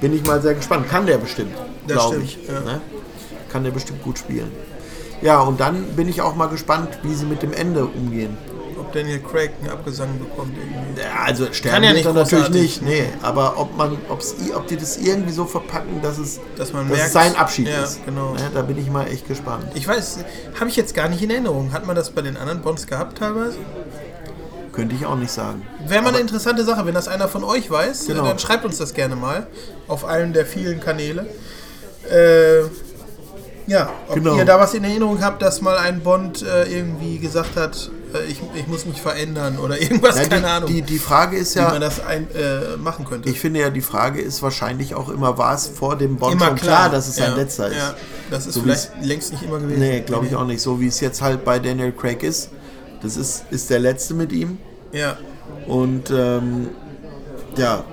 Bin 0.00 0.12
ich 0.14 0.26
mal 0.26 0.42
sehr 0.42 0.54
gespannt. 0.54 0.88
Kann 0.88 1.06
der 1.06 1.18
bestimmt, 1.18 1.54
glaube 1.86 2.16
ich. 2.22 2.38
ja. 2.48 2.60
Ne? 2.60 2.80
Kann 3.52 3.62
der 3.64 3.70
bestimmt 3.70 4.02
gut 4.02 4.18
spielen. 4.18 4.50
Ja, 5.20 5.40
und 5.40 5.60
dann 5.60 5.84
bin 5.94 6.08
ich 6.08 6.20
auch 6.20 6.34
mal 6.34 6.46
gespannt, 6.48 6.88
wie 7.04 7.14
sie 7.14 7.26
mit 7.26 7.42
dem 7.42 7.52
Ende 7.52 7.84
umgehen. 7.86 8.36
Daniel 8.92 9.20
Craig 9.20 9.50
einen 9.60 9.70
Abgesang 9.70 10.18
bekommt 10.18 10.56
irgendwie. 10.56 11.00
Ja, 11.00 11.24
also 11.24 11.46
sterben 11.52 11.74
Kann 11.74 11.84
ja 11.84 11.92
nicht 11.92 12.12
natürlich 12.12 12.50
nicht, 12.50 12.82
nee. 12.82 13.04
Aber 13.22 13.58
ob 13.58 13.76
man, 13.76 13.96
ob's, 14.08 14.34
ob 14.54 14.66
die 14.66 14.76
das 14.76 14.96
irgendwie 14.98 15.32
so 15.32 15.44
verpacken, 15.44 16.00
dass 16.02 16.18
es, 16.18 16.40
Dass 16.56 16.72
man 16.72 16.88
dass 16.88 16.98
merkt, 16.98 17.12
sein 17.12 17.36
Abschied 17.36 17.68
ja, 17.68 17.82
ist. 17.82 18.04
genau. 18.04 18.34
Ne, 18.34 18.50
da 18.54 18.62
bin 18.62 18.78
ich 18.78 18.90
mal 18.90 19.06
echt 19.08 19.26
gespannt. 19.28 19.64
Ich 19.74 19.86
weiß, 19.88 20.18
habe 20.58 20.68
ich 20.70 20.76
jetzt 20.76 20.94
gar 20.94 21.08
nicht 21.08 21.22
in 21.22 21.30
Erinnerung. 21.30 21.72
Hat 21.72 21.86
man 21.86 21.96
das 21.96 22.10
bei 22.10 22.22
den 22.22 22.36
anderen 22.36 22.60
Bonds 22.62 22.86
gehabt 22.86 23.18
teilweise? 23.18 23.58
Könnte 24.72 24.94
ich 24.94 25.04
auch 25.04 25.16
nicht 25.16 25.30
sagen. 25.32 25.66
Wäre 25.86 26.00
mal 26.02 26.08
eine 26.10 26.20
interessante 26.20 26.64
Sache, 26.64 26.86
wenn 26.86 26.94
das 26.94 27.06
einer 27.06 27.28
von 27.28 27.44
euch 27.44 27.70
weiß, 27.70 28.06
Genau. 28.06 28.24
äh, 28.24 28.28
dann 28.28 28.38
schreibt 28.38 28.64
uns 28.64 28.78
das 28.78 28.94
gerne 28.94 29.16
mal 29.16 29.46
auf 29.86 30.04
allen 30.06 30.32
der 30.32 30.46
vielen 30.46 30.80
Kanäle. 30.80 31.26
Äh, 32.10 32.62
ja, 33.66 33.90
ob 34.08 34.14
Genau. 34.14 34.34
ihr 34.36 34.44
da 34.44 34.58
was 34.58 34.74
in 34.74 34.82
Erinnerung 34.84 35.22
habt, 35.22 35.42
dass 35.42 35.60
mal 35.60 35.76
ein 35.78 36.00
Bond 36.00 36.42
äh, 36.42 36.64
irgendwie 36.64 37.18
gesagt 37.18 37.56
hat, 37.56 37.90
ich, 38.28 38.40
ich 38.54 38.66
muss 38.66 38.84
mich 38.86 39.00
verändern 39.00 39.58
oder 39.58 39.80
irgendwas, 39.80 40.16
Ja, 40.16 40.24
keine 40.24 40.40
die, 40.40 40.46
Ahnung, 40.46 40.68
Die, 40.68 40.82
die 40.82 40.98
Frage 40.98 41.36
ist 41.36 41.56
wie 41.56 41.60
man 41.60 41.74
ja, 41.74 41.78
das 41.80 42.04
ein, 42.04 42.28
äh, 42.34 42.76
machen 42.76 43.04
könnte. 43.04 43.28
ich 43.28 43.40
finde 43.40 43.60
ja, 43.60 43.70
die 43.70 43.80
Frage 43.80 44.20
ist 44.20 44.42
wahrscheinlich 44.42 44.94
auch 44.94 45.08
immer, 45.08 45.38
war 45.38 45.54
es 45.54 45.66
vor 45.66 45.96
dem 45.96 46.16
Bond 46.16 46.34
immer 46.34 46.46
schon 46.46 46.56
klar, 46.56 46.90
dass 46.90 47.08
es 47.08 47.16
sein 47.16 47.30
ja, 47.32 47.36
letzter 47.36 47.68
ist? 47.68 47.76
Ja, 47.76 47.94
das 48.30 48.46
ist 48.46 48.54
So 48.54 48.62
vielleicht 48.62 48.90
längst 49.02 49.32
nicht 49.32 49.42
immer 49.42 49.58
gewesen. 49.58 49.80
Nee, 49.80 50.00
glaube 50.00 50.26
ich 50.26 50.34
auch 50.36 50.46
nicht. 50.46 50.60
So 50.60 50.80
wie 50.80 50.86
es 50.86 51.00
jetzt 51.00 51.22
halt 51.22 51.44
bei 51.44 51.58
Daniel 51.58 51.92
Craig 51.92 52.22
ist. 52.22 52.50
Das 53.02 53.16
ist, 53.16 53.44
ist 53.50 53.68
der 53.70 53.80
letzte 53.80 54.14
mit 54.14 54.32
ihm. 54.32 54.58
Ja. 54.92 55.16
Und 55.66 56.10
ähm, 56.10 56.68
ja, 57.56 57.84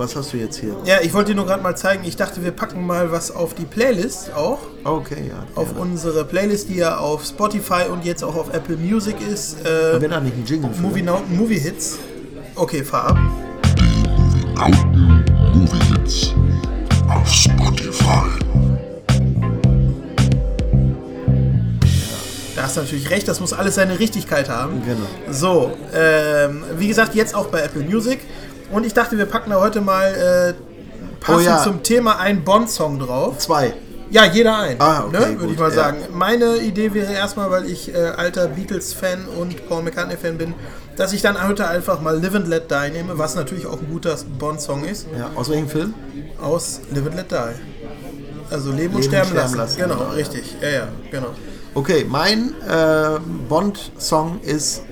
was 0.00 0.16
hast 0.16 0.32
du 0.32 0.38
jetzt 0.38 0.58
hier? 0.58 0.74
Ja, 0.86 1.02
ich 1.02 1.12
wollte 1.12 1.32
dir 1.32 1.36
nur 1.36 1.44
gerade 1.44 1.62
mal 1.62 1.76
zeigen, 1.76 2.04
ich 2.06 2.16
dachte, 2.16 2.42
wir 2.42 2.52
packen 2.52 2.86
mal 2.86 3.12
was 3.12 3.30
auf 3.30 3.52
die 3.52 3.66
Playlist 3.66 4.32
auch. 4.32 4.60
Okay, 4.82 5.28
ja. 5.28 5.44
Auf 5.54 5.74
ja. 5.74 5.82
unsere 5.82 6.24
Playlist, 6.24 6.70
die 6.70 6.76
ja 6.76 6.96
auf 6.96 7.22
Spotify 7.22 7.82
und 7.92 8.06
jetzt 8.06 8.24
auch 8.24 8.34
auf 8.34 8.54
Apple 8.54 8.78
Music 8.78 9.16
ist. 9.20 9.58
Äh, 9.60 9.96
Haben 9.96 10.10
da 10.10 10.20
nicht 10.20 10.36
einen 10.36 10.46
Jingle 10.46 10.72
für? 10.72 10.80
Movie, 10.80 11.02
ne? 11.02 11.10
Now, 11.10 11.22
Movie 11.28 11.58
Hits. 11.58 11.98
Okay, 12.54 12.82
fahr 12.82 13.08
ab. 13.08 13.18
Die 13.76 14.58
alten 14.58 15.22
Movie 15.52 15.92
Hits 15.92 16.32
auf 17.06 17.28
Spotify. 17.30 18.24
Da 22.56 22.62
hast 22.62 22.76
du 22.76 22.80
natürlich 22.80 23.10
recht, 23.10 23.28
das 23.28 23.40
muss 23.40 23.52
alles 23.52 23.74
seine 23.74 23.98
Richtigkeit 23.98 24.48
haben. 24.48 24.82
Genau. 24.82 25.06
So, 25.30 25.76
ähm, 25.94 26.64
wie 26.78 26.88
gesagt, 26.88 27.14
jetzt 27.14 27.34
auch 27.34 27.48
bei 27.48 27.60
Apple 27.60 27.82
Music. 27.82 28.20
Und 28.70 28.86
ich 28.86 28.94
dachte, 28.94 29.18
wir 29.18 29.26
packen 29.26 29.50
da 29.50 29.60
heute 29.60 29.80
mal 29.80 30.06
äh, 30.12 30.54
passend 31.20 31.46
Oh 31.46 31.50
ja. 31.50 31.62
zum 31.62 31.82
Thema 31.82 32.18
einen 32.18 32.44
Bond-Song 32.44 32.98
drauf. 32.98 33.38
Zwei. 33.38 33.74
Ja, 34.10 34.24
jeder 34.24 34.58
ein. 34.58 34.76
Ah, 34.80 35.04
okay, 35.06 35.18
ne, 35.34 35.40
würde 35.40 35.52
ich 35.52 35.58
mal 35.58 35.68
ja. 35.70 35.74
sagen. 35.74 35.98
Meine 36.12 36.56
Idee 36.56 36.92
wäre 36.94 37.12
erstmal, 37.12 37.50
weil 37.50 37.64
ich 37.66 37.94
äh, 37.94 37.96
alter 38.16 38.48
Beatles-Fan 38.48 39.26
und 39.38 39.68
Paul 39.68 39.82
McCartney-Fan 39.84 40.36
bin, 40.36 40.54
dass 40.96 41.12
ich 41.12 41.22
dann 41.22 41.40
heute 41.46 41.68
einfach 41.68 42.00
mal 42.00 42.20
Live 42.20 42.34
and 42.34 42.48
Let 42.48 42.70
Die 42.70 42.90
nehme, 42.92 43.18
was 43.18 43.34
natürlich 43.36 43.66
auch 43.66 43.78
ein 43.80 43.88
guter 43.90 44.16
Bond-Song 44.38 44.84
ist, 44.84 45.06
Ja, 45.16 45.30
aus 45.36 45.48
welchem 45.48 45.68
Film? 45.68 45.94
aus 46.42 46.80
Live 46.92 47.06
and 47.06 47.14
Let 47.16 47.30
Die. 47.30 47.36
Also 48.52 48.70
Leben 48.72 48.94
und 48.96 49.02
Leben 49.02 49.02
sterben, 49.04 49.30
sterben 49.30 49.36
lassen. 49.36 49.56
lassen, 49.58 49.80
Genau, 49.80 49.94
genau, 49.94 50.06
ja. 50.10 50.14
richtig. 50.16 50.56
Ja, 50.60 50.68
ja, 50.70 50.88
genau. 51.12 51.28
Okay, 51.74 52.04
mein 52.08 52.52
äh, 52.68 53.20
Bond-Song 53.48 54.40
ist, 54.42 54.82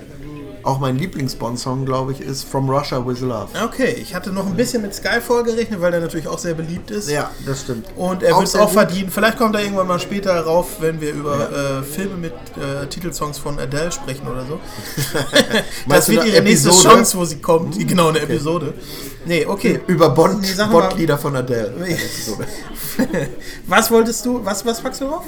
auch 0.63 0.79
mein 0.79 0.97
Lieblings-Bond-Song, 0.97 1.85
glaube 1.85 2.13
ich, 2.13 2.21
ist 2.21 2.45
From 2.45 2.69
Russia 2.69 3.05
with 3.07 3.21
Love. 3.21 3.49
Okay, 3.65 3.97
ich 4.01 4.15
hatte 4.15 4.31
noch 4.31 4.47
ein 4.47 4.55
bisschen 4.57 4.83
mit 4.83 4.95
Skyfall 4.95 5.45
gerechnet, 5.45 5.81
weil 5.81 5.91
der 5.91 6.01
natürlich 6.01 6.29
auch 6.29 6.39
sehr 6.39 6.55
beliebt 6.55 6.91
ist. 6.91 7.11
Ja, 7.11 7.31
das 7.47 7.63
stimmt. 7.63 7.87
Und 7.97 8.23
er 8.23 8.35
wird 8.37 8.49
es 8.49 8.57
auch 8.57 8.71
verdienen. 8.71 9.11
Vielleicht 9.11 9.39
kommt 9.39 9.55
er 9.55 9.63
irgendwann 9.63 9.87
mal 9.87 9.99
später 10.01 10.39
rauf, 10.41 10.81
wenn 10.81 11.01
wir 11.01 11.13
über 11.13 11.51
äh, 11.51 11.83
Filme 11.83 12.17
mit 12.17 12.33
äh, 12.33 12.87
Titelsongs 12.87 13.39
von 13.39 13.59
Adele 13.59 13.93
sprechen 13.93 14.27
oder 14.27 14.45
so. 14.47 14.61
das 15.89 16.09
wird 16.09 16.27
ihre 16.27 16.43
nächste? 16.43 16.71
Chance, 16.71 17.17
wo 17.19 17.25
sie 17.25 17.39
kommt. 17.41 17.79
Genau, 17.89 18.09
eine 18.09 18.21
Episode. 18.21 18.75
Nee, 19.25 19.47
okay. 19.47 19.81
Über 19.87 20.11
Bond, 20.11 20.43
Nee, 20.43 20.65
Bond-Lieder 20.71 21.19
von 21.19 21.37
Adele. 21.37 21.75
Was 23.67 23.91
wolltest 23.91 24.25
du, 24.27 24.45
was, 24.45 24.65
was 24.65 24.81
packst 24.81 25.01
du 25.01 25.07
drauf? 25.07 25.25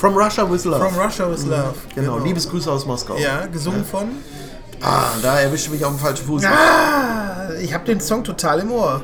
From 0.00 0.16
Russia 0.16 0.44
with 0.50 0.64
Love. 0.64 0.80
From 0.88 0.98
Russia 0.98 1.30
with 1.30 1.44
Love. 1.46 1.74
genau, 1.94 2.18
Liebesgrüße 2.18 2.70
aus 2.72 2.86
Moskau. 2.86 3.16
Ja, 3.18 3.46
gesungen 3.46 3.84
von. 3.84 4.08
Ah, 4.80 5.10
da 5.22 5.38
erwischte 5.40 5.70
mich 5.70 5.84
auf 5.84 5.92
dem 5.94 5.98
falschen 5.98 6.24
Fuß. 6.26 6.42
Ah, 6.46 7.50
ich 7.60 7.74
habe 7.74 7.84
den 7.84 8.00
Song 8.00 8.24
total 8.24 8.60
im 8.60 8.72
Ohr. 8.72 9.02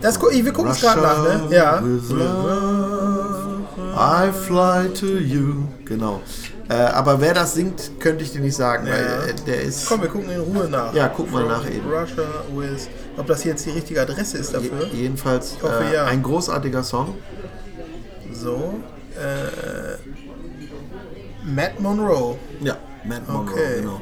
Das, 0.00 0.18
gu- 0.18 0.30
wir 0.30 0.52
gucken 0.54 0.70
es 0.70 0.80
gerade 0.80 1.02
nach, 1.02 1.22
ne? 1.22 1.54
Ja. 1.54 1.82
with 1.84 2.08
love, 2.08 3.60
I 3.94 4.32
fly 4.32 4.88
to 4.94 5.18
you. 5.18 5.64
Genau. 5.84 6.22
Äh, 6.70 6.74
aber 6.74 7.20
wer 7.20 7.34
das 7.34 7.52
singt, 7.54 8.00
könnte 8.00 8.24
ich 8.24 8.32
dir 8.32 8.40
nicht 8.40 8.56
sagen, 8.56 8.86
weil 8.86 9.04
Ja. 9.04 9.24
äh, 9.26 9.34
der 9.46 9.60
ist. 9.62 9.84
Komm, 9.86 10.00
wir 10.00 10.08
gucken 10.08 10.30
in 10.30 10.40
Ruhe 10.40 10.66
nach. 10.70 10.94
Ja, 10.94 11.08
guck 11.08 11.30
mal 11.30 11.44
nach 11.44 11.66
eben. 11.66 11.84
Russia 11.86 12.22
with. 12.54 12.88
Ob 13.18 13.26
das 13.26 13.44
jetzt 13.44 13.66
die 13.66 13.70
richtige 13.70 14.00
Adresse 14.00 14.38
ist 14.38 14.54
dafür? 14.54 14.86
Je- 14.92 15.02
Jedenfalls 15.02 15.56
hoffe, 15.62 15.84
äh, 15.90 15.94
ja. 15.96 16.04
ein 16.06 16.22
großartiger 16.22 16.82
Song. 16.82 17.16
So. 18.32 18.80
Äh, 19.16 19.96
Matt 21.44 21.80
Monroe. 21.80 22.36
Ja, 22.60 22.76
Matt 23.04 23.28
Monroe, 23.28 23.52
Okay. 23.52 23.80
genau. 23.80 24.00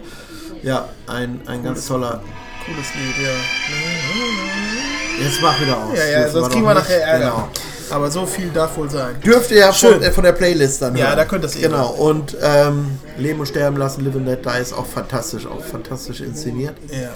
Ja, 0.62 0.88
ein, 1.06 1.40
ein 1.46 1.62
ganz 1.62 1.86
toller. 1.86 2.20
Cooles 2.66 2.86
Lied, 2.94 3.26
ja. 3.26 5.24
Jetzt 5.24 5.40
mach 5.42 5.60
wieder 5.60 5.76
aus. 5.76 5.96
Ja, 5.96 6.04
ja, 6.04 6.18
Dürfen 6.20 6.32
sonst 6.32 6.52
kriegen 6.52 6.64
wir 6.64 6.74
nachher 6.74 7.02
Ärger. 7.02 7.24
Genau. 7.24 7.48
Aber 7.90 8.10
so 8.10 8.26
viel 8.26 8.50
darf 8.50 8.76
wohl 8.76 8.90
sein. 8.90 9.18
Dürft 9.24 9.50
ihr 9.50 9.58
ja 9.58 9.72
von, 9.72 9.92
Schön. 9.94 10.02
äh, 10.02 10.12
von 10.12 10.22
der 10.22 10.32
Playlist 10.32 10.82
dann 10.82 10.94
Ja, 10.94 11.06
hören. 11.06 11.16
da 11.16 11.24
könnt 11.24 11.42
ihr 11.44 11.46
es 11.46 11.56
eh 11.56 11.62
Genau, 11.62 11.88
und 11.92 12.36
ähm, 12.42 12.98
Leben 13.16 13.40
und 13.40 13.46
Sterben 13.46 13.78
lassen, 13.78 14.04
Live 14.04 14.14
and 14.16 14.26
Let 14.26 14.44
Die 14.44 14.60
ist 14.60 14.74
auch 14.74 14.84
fantastisch, 14.84 15.46
auch 15.46 15.64
fantastisch 15.64 16.20
inszeniert. 16.20 16.74
Ja. 16.90 17.08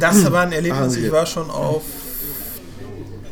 Das 0.00 0.30
war 0.32 0.42
ein 0.42 0.52
Erlebnis. 0.52 0.96
Ich 0.96 1.12
war 1.12 1.26
schon 1.26 1.48
auf, 1.48 1.82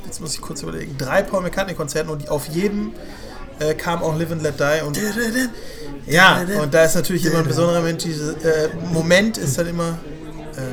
jetzt 0.07 0.21
muss 0.21 0.35
ich 0.35 0.41
kurz 0.41 0.63
überlegen, 0.63 0.95
drei 0.97 1.23
Paul 1.23 1.43
McCartney-Konzerten 1.43 2.11
und 2.11 2.29
auf 2.31 2.47
jedem 2.47 2.93
äh, 3.61 3.75
kam 3.75 4.03
auch 4.03 4.19
Live 4.19 4.33
and 4.33 4.43
Let 4.43 4.59
Die. 4.59 4.83
Und 4.87 4.99
ja, 6.07 6.43
und 6.63 6.73
da 6.73 6.85
ist 6.85 6.95
natürlich 6.95 7.25
immer 7.27 7.39
ein 7.39 7.47
besonderer 7.47 7.81
Moment. 7.81 8.05
Diese, 8.05 8.33
äh, 8.33 8.69
Moment 8.93 9.39
ist 9.39 9.59
dann 9.59 9.67
immer. 9.69 9.99
Ähm, 10.57 10.65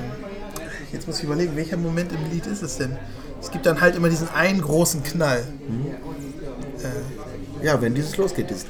jetzt 0.93 1.07
muss 1.07 1.17
ich 1.19 1.25
überlegen, 1.25 1.55
welcher 1.55 1.77
Moment 1.77 2.11
im 2.11 2.31
Lied 2.31 2.45
ist 2.47 2.63
es 2.63 2.77
denn? 2.77 2.97
Es 3.41 3.51
gibt 3.51 3.65
dann 3.65 3.81
halt 3.81 3.95
immer 3.95 4.09
diesen 4.09 4.29
einen 4.29 4.61
großen 4.61 5.03
Knall. 5.03 5.43
Ja, 7.61 7.81
wenn 7.81 7.95
dieses 7.95 8.15
losgeht, 8.17 8.49
dieses 8.49 8.65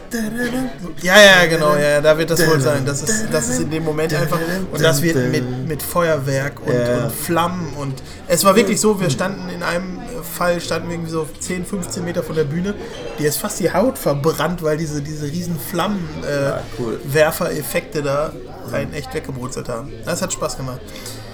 Ja, 1.01 1.15
ja, 1.17 1.45
genau, 1.49 1.75
ja, 1.75 1.81
ja, 1.89 2.01
da 2.01 2.17
wird 2.17 2.29
das 2.29 2.47
wohl 2.47 2.61
sein. 2.61 2.85
Das 2.85 3.01
ist, 3.01 3.25
das 3.31 3.49
ist 3.49 3.61
in 3.61 3.69
dem 3.71 3.83
Moment 3.83 4.13
einfach. 4.13 4.39
Und 4.71 4.81
das 4.81 5.01
wird 5.01 5.17
mit, 5.31 5.67
mit 5.67 5.83
Feuerwerk 5.83 6.61
und, 6.65 6.73
Ja. 6.73 7.03
und 7.05 7.11
Flammen. 7.11 7.73
Und 7.77 8.01
es 8.27 8.45
war 8.45 8.55
wirklich 8.55 8.79
so, 8.79 8.99
wir 8.99 9.09
standen 9.09 9.49
in 9.49 9.63
einem 9.63 9.99
Fall, 10.35 10.59
standen 10.61 10.89
wir 10.89 10.95
irgendwie 10.95 11.11
so 11.11 11.27
10, 11.39 11.65
15 11.65 12.03
Meter 12.03 12.21
von 12.21 12.35
der 12.35 12.43
Bühne. 12.43 12.73
Die 13.17 13.23
ist 13.23 13.37
fast 13.37 13.59
die 13.59 13.71
Haut 13.71 13.97
verbrannt, 13.97 14.61
weil 14.61 14.77
diese, 14.77 15.01
diese 15.01 15.25
riesen 15.25 15.57
Flammenwerfer 15.57 16.57
äh, 16.57 16.61
cool. 16.77 16.99
Werfereffekte 17.05 18.03
da 18.03 18.33
einen 18.71 18.93
echt 18.93 19.13
weggebrutzelt 19.13 19.69
haben. 19.69 19.91
Das 20.03 20.21
hat 20.21 20.33
Spaß 20.33 20.57
gemacht. 20.57 20.81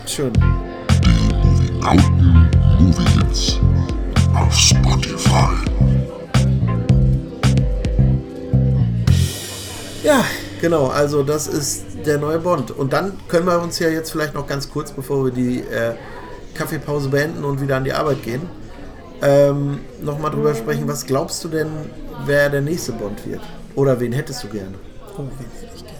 schön. 0.05 0.31
Lauten 1.81 2.49
Movie 2.79 3.09
Hits 3.19 3.59
auf 4.33 4.53
Spotify. 4.53 5.49
Ja, 10.03 10.23
Genau, 10.61 10.89
also 10.89 11.23
das 11.23 11.47
ist 11.47 12.05
der 12.05 12.19
neue 12.19 12.37
Bond. 12.37 12.69
Und 12.69 12.93
dann 12.93 13.13
können 13.27 13.47
wir 13.47 13.59
uns 13.59 13.79
ja 13.79 13.89
jetzt 13.89 14.11
vielleicht 14.11 14.35
noch 14.35 14.45
ganz 14.45 14.69
kurz, 14.69 14.91
bevor 14.91 15.25
wir 15.25 15.31
die 15.31 15.61
äh, 15.61 15.95
Kaffeepause 16.53 17.09
beenden 17.09 17.43
und 17.43 17.59
wieder 17.59 17.77
an 17.77 17.83
die 17.83 17.93
Arbeit 17.93 18.21
gehen, 18.21 18.41
ähm, 19.21 19.79
nochmal 20.01 20.31
drüber 20.31 20.55
sprechen. 20.55 20.87
Was 20.87 21.05
glaubst 21.05 21.43
du 21.43 21.47
denn, 21.47 21.69
wer 22.25 22.49
der 22.49 22.61
nächste 22.61 22.91
Bond 22.93 23.25
wird? 23.25 23.41
Oder 23.75 23.99
wen 23.99 24.11
hättest 24.11 24.43
du 24.43 24.47
gerne? 24.49 24.75
oh, 25.17 25.23
wie 25.37 25.65
hätte 25.65 25.75
ich 25.75 25.83
gern. 25.85 25.95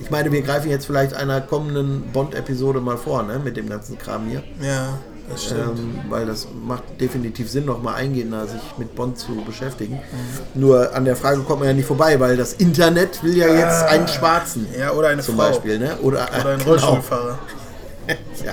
Ich 0.00 0.10
meine, 0.10 0.30
wir 0.32 0.42
greifen 0.42 0.70
jetzt 0.70 0.86
vielleicht 0.86 1.14
einer 1.14 1.40
kommenden 1.40 2.02
Bond-Episode 2.12 2.80
mal 2.80 2.96
vor, 2.96 3.22
ne, 3.22 3.40
mit 3.42 3.56
dem 3.56 3.68
ganzen 3.68 3.98
Kram 3.98 4.28
hier. 4.28 4.42
Ja, 4.60 4.98
das 5.28 5.44
stimmt. 5.44 5.78
Ähm, 5.78 5.98
weil 6.08 6.26
das 6.26 6.46
macht 6.64 7.00
definitiv 7.00 7.50
Sinn, 7.50 7.64
noch 7.64 7.82
mal 7.82 7.94
eingehender 7.94 8.46
sich 8.46 8.60
mit 8.78 8.94
Bond 8.94 9.18
zu 9.18 9.42
beschäftigen. 9.44 10.00
Nur 10.54 10.94
an 10.94 11.04
der 11.04 11.16
Frage 11.16 11.40
kommt 11.40 11.60
man 11.60 11.68
ja 11.68 11.74
nicht 11.74 11.86
vorbei, 11.86 12.20
weil 12.20 12.36
das 12.36 12.52
Internet 12.54 13.22
will 13.24 13.36
ja 13.36 13.48
jetzt 13.48 13.82
einen 13.84 14.06
Schwarzen 14.08 14.66
ja, 14.78 14.92
oder 14.92 15.08
eine 15.08 15.22
zum 15.22 15.36
Frau. 15.36 15.48
Beispiel, 15.48 15.78
ne? 15.78 15.96
Oder, 16.02 16.28
Oder 16.40 16.50
ein 16.50 16.58
genau. 16.58 16.70
Rollstuhlfahrer. 16.70 17.38
Ja, 18.08 18.52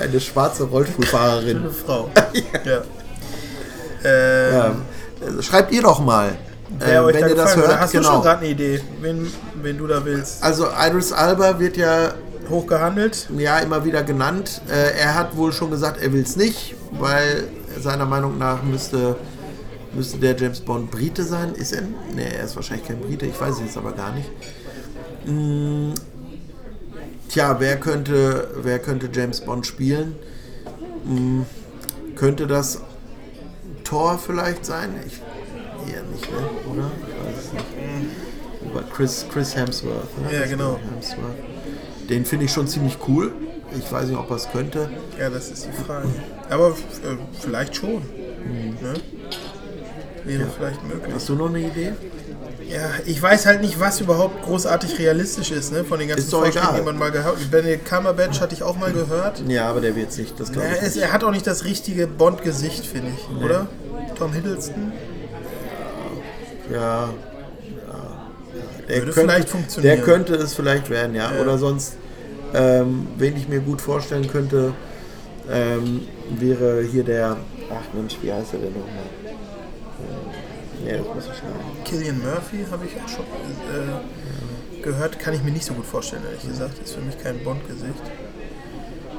eine 0.00 0.20
schwarze 0.20 0.64
Rollstuhlfahrerin. 0.64 1.58
Eine 1.58 1.70
Frau. 1.70 2.10
ja. 2.64 2.82
Ähm, 4.04 4.82
Ja, 5.20 5.42
schreibt 5.42 5.72
ihr 5.72 5.82
doch 5.82 6.00
mal, 6.00 6.28
äh, 6.78 7.04
wenn 7.06 7.20
da 7.20 7.28
ihr 7.28 7.34
das 7.34 7.56
hört. 7.56 7.78
Hast 7.78 7.94
du 7.94 7.98
genau. 7.98 8.12
schon 8.12 8.22
gerade 8.22 8.40
eine 8.40 8.48
Idee, 8.48 8.80
wen, 9.00 9.30
wen 9.62 9.78
du 9.78 9.86
da 9.86 10.04
willst? 10.04 10.42
Also 10.42 10.66
Idris 10.68 11.12
Alba 11.12 11.58
wird 11.58 11.76
ja 11.76 12.14
Hochgehandelt? 12.48 13.28
ja 13.36 13.58
immer 13.58 13.84
wieder 13.84 14.02
genannt. 14.02 14.62
Äh, 14.68 14.98
er 14.98 15.14
hat 15.14 15.36
wohl 15.36 15.52
schon 15.52 15.70
gesagt, 15.70 16.02
er 16.02 16.12
will 16.12 16.22
es 16.22 16.36
nicht, 16.36 16.74
weil 16.92 17.44
seiner 17.78 18.06
Meinung 18.06 18.38
nach 18.38 18.62
müsste, 18.62 19.16
müsste 19.92 20.18
der 20.18 20.36
James 20.36 20.60
Bond 20.60 20.90
Brite 20.90 21.22
sein. 21.22 21.54
Ist 21.54 21.72
er? 21.72 21.82
Nee, 22.14 22.28
er 22.36 22.44
ist 22.44 22.56
wahrscheinlich 22.56 22.86
kein 22.86 23.00
Brite, 23.00 23.26
ich 23.26 23.40
weiß 23.40 23.54
es 23.56 23.60
jetzt 23.60 23.76
aber 23.76 23.92
gar 23.92 24.12
nicht. 24.12 24.30
Tja, 27.30 27.60
wer 27.60 27.78
könnte, 27.78 28.48
wer 28.56 28.80
könnte 28.80 29.08
James 29.12 29.40
Bond 29.40 29.64
spielen? 29.64 30.16
Mm, 31.04 31.42
könnte 32.16 32.48
das 32.48 32.80
Thor 33.84 34.18
vielleicht 34.18 34.66
sein? 34.66 34.96
Ich, 35.06 35.20
eher 35.92 36.02
nicht, 36.02 36.28
ne? 36.28 36.38
oder? 36.72 36.90
Ich 37.06 37.24
weiß 37.24 37.44
es 37.44 37.52
nicht. 37.52 37.64
Aber 38.68 38.82
Chris, 38.82 39.24
Chris 39.32 39.54
Hemsworth. 39.54 40.08
ne? 40.18 40.40
Ja, 40.40 40.46
genau. 40.46 40.80
Hemsworth. 40.92 41.36
Den 42.08 42.24
finde 42.24 42.46
ich 42.46 42.52
schon 42.52 42.66
ziemlich 42.66 42.98
cool. 43.06 43.30
Ich 43.78 43.92
weiß 43.92 44.08
nicht, 44.08 44.18
ob 44.18 44.28
er 44.30 44.36
es 44.36 44.50
könnte. 44.50 44.90
Ja, 45.16 45.30
das 45.30 45.52
ist 45.52 45.66
die 45.66 45.84
Frage. 45.84 46.08
Aber 46.48 46.70
äh, 46.70 47.16
vielleicht 47.40 47.76
schon. 47.76 48.02
Ne? 48.80 48.94
Wäre 50.24 50.46
vielleicht 50.56 50.82
möglich. 50.86 51.14
Hast 51.14 51.28
du 51.28 51.34
noch 51.34 51.48
eine 51.48 51.60
Idee? 51.60 51.92
Ja, 52.68 52.90
ich 53.06 53.20
weiß 53.20 53.46
halt 53.46 53.62
nicht, 53.62 53.80
was 53.80 54.00
überhaupt 54.00 54.42
großartig 54.44 54.98
realistisch 54.98 55.50
ist, 55.50 55.72
ne? 55.72 55.82
Von 55.82 55.98
den 55.98 56.08
ganzen 56.08 56.24
Ist 56.24 56.30
Vorschlägen, 56.30 56.68
die 56.76 56.82
man 56.82 56.98
mal 56.98 57.10
gehört 57.10 57.36
hat. 57.36 57.50
Benedict 57.50 57.84
Cumberbatch 57.88 58.40
hatte 58.40 58.54
ich 58.54 58.62
auch 58.62 58.76
mal 58.76 58.92
gehört. 58.92 59.42
Ja, 59.48 59.68
aber 59.68 59.80
der 59.80 59.96
wird 59.96 60.10
es 60.10 60.18
nicht. 60.18 60.38
Das 60.38 60.52
glaube 60.52 60.68
Ja, 60.68 60.74
ich 60.76 60.82
nicht. 60.82 60.96
er 60.98 61.12
hat 61.12 61.24
auch 61.24 61.32
nicht 61.32 61.46
das 61.46 61.64
richtige 61.64 62.06
Bond-Gesicht, 62.06 62.86
finde 62.86 63.10
ich, 63.16 63.44
oder? 63.44 63.66
Tom 64.16 64.32
Hiddleston? 64.32 64.92
Ja. 66.72 66.78
ja. 66.78 67.10
Der 68.88 68.96
Würde 68.98 69.12
vielleicht 69.14 69.48
funktionieren. 69.48 69.96
Der 69.96 70.04
könnte 70.04 70.34
es 70.34 70.54
vielleicht 70.54 70.90
werden, 70.90 71.14
ja. 71.16 71.32
Ja. 71.34 71.40
Oder 71.42 71.58
sonst, 71.58 71.96
ähm, 72.54 73.08
wen 73.16 73.36
ich 73.36 73.48
mir 73.48 73.60
gut 73.60 73.80
vorstellen 73.80 74.28
könnte, 74.28 74.74
ähm, 75.50 76.02
wäre 76.38 76.82
hier 76.82 77.02
der. 77.04 77.36
Ach 77.72 77.94
Mensch, 77.94 78.16
wie 78.22 78.32
heißt 78.32 78.52
er 78.54 78.60
denn 78.60 78.72
nochmal? 78.72 79.04
Ja, 80.90 80.98
das 81.14 81.26
muss 81.26 81.34
ich. 81.36 81.84
Killian 81.90 82.18
Murphy 82.18 82.64
habe 82.70 82.84
ich 82.86 82.92
auch 83.02 83.08
schon 83.08 83.24
äh, 83.24 84.82
gehört. 84.82 85.18
Kann 85.18 85.34
ich 85.34 85.42
mir 85.42 85.50
nicht 85.50 85.64
so 85.64 85.74
gut 85.74 85.86
vorstellen, 85.86 86.22
ehrlich 86.26 86.46
gesagt. 86.48 86.78
Ist 86.82 86.94
für 86.94 87.00
mich 87.00 87.18
kein 87.22 87.42
Bond-Gesicht. 87.44 88.02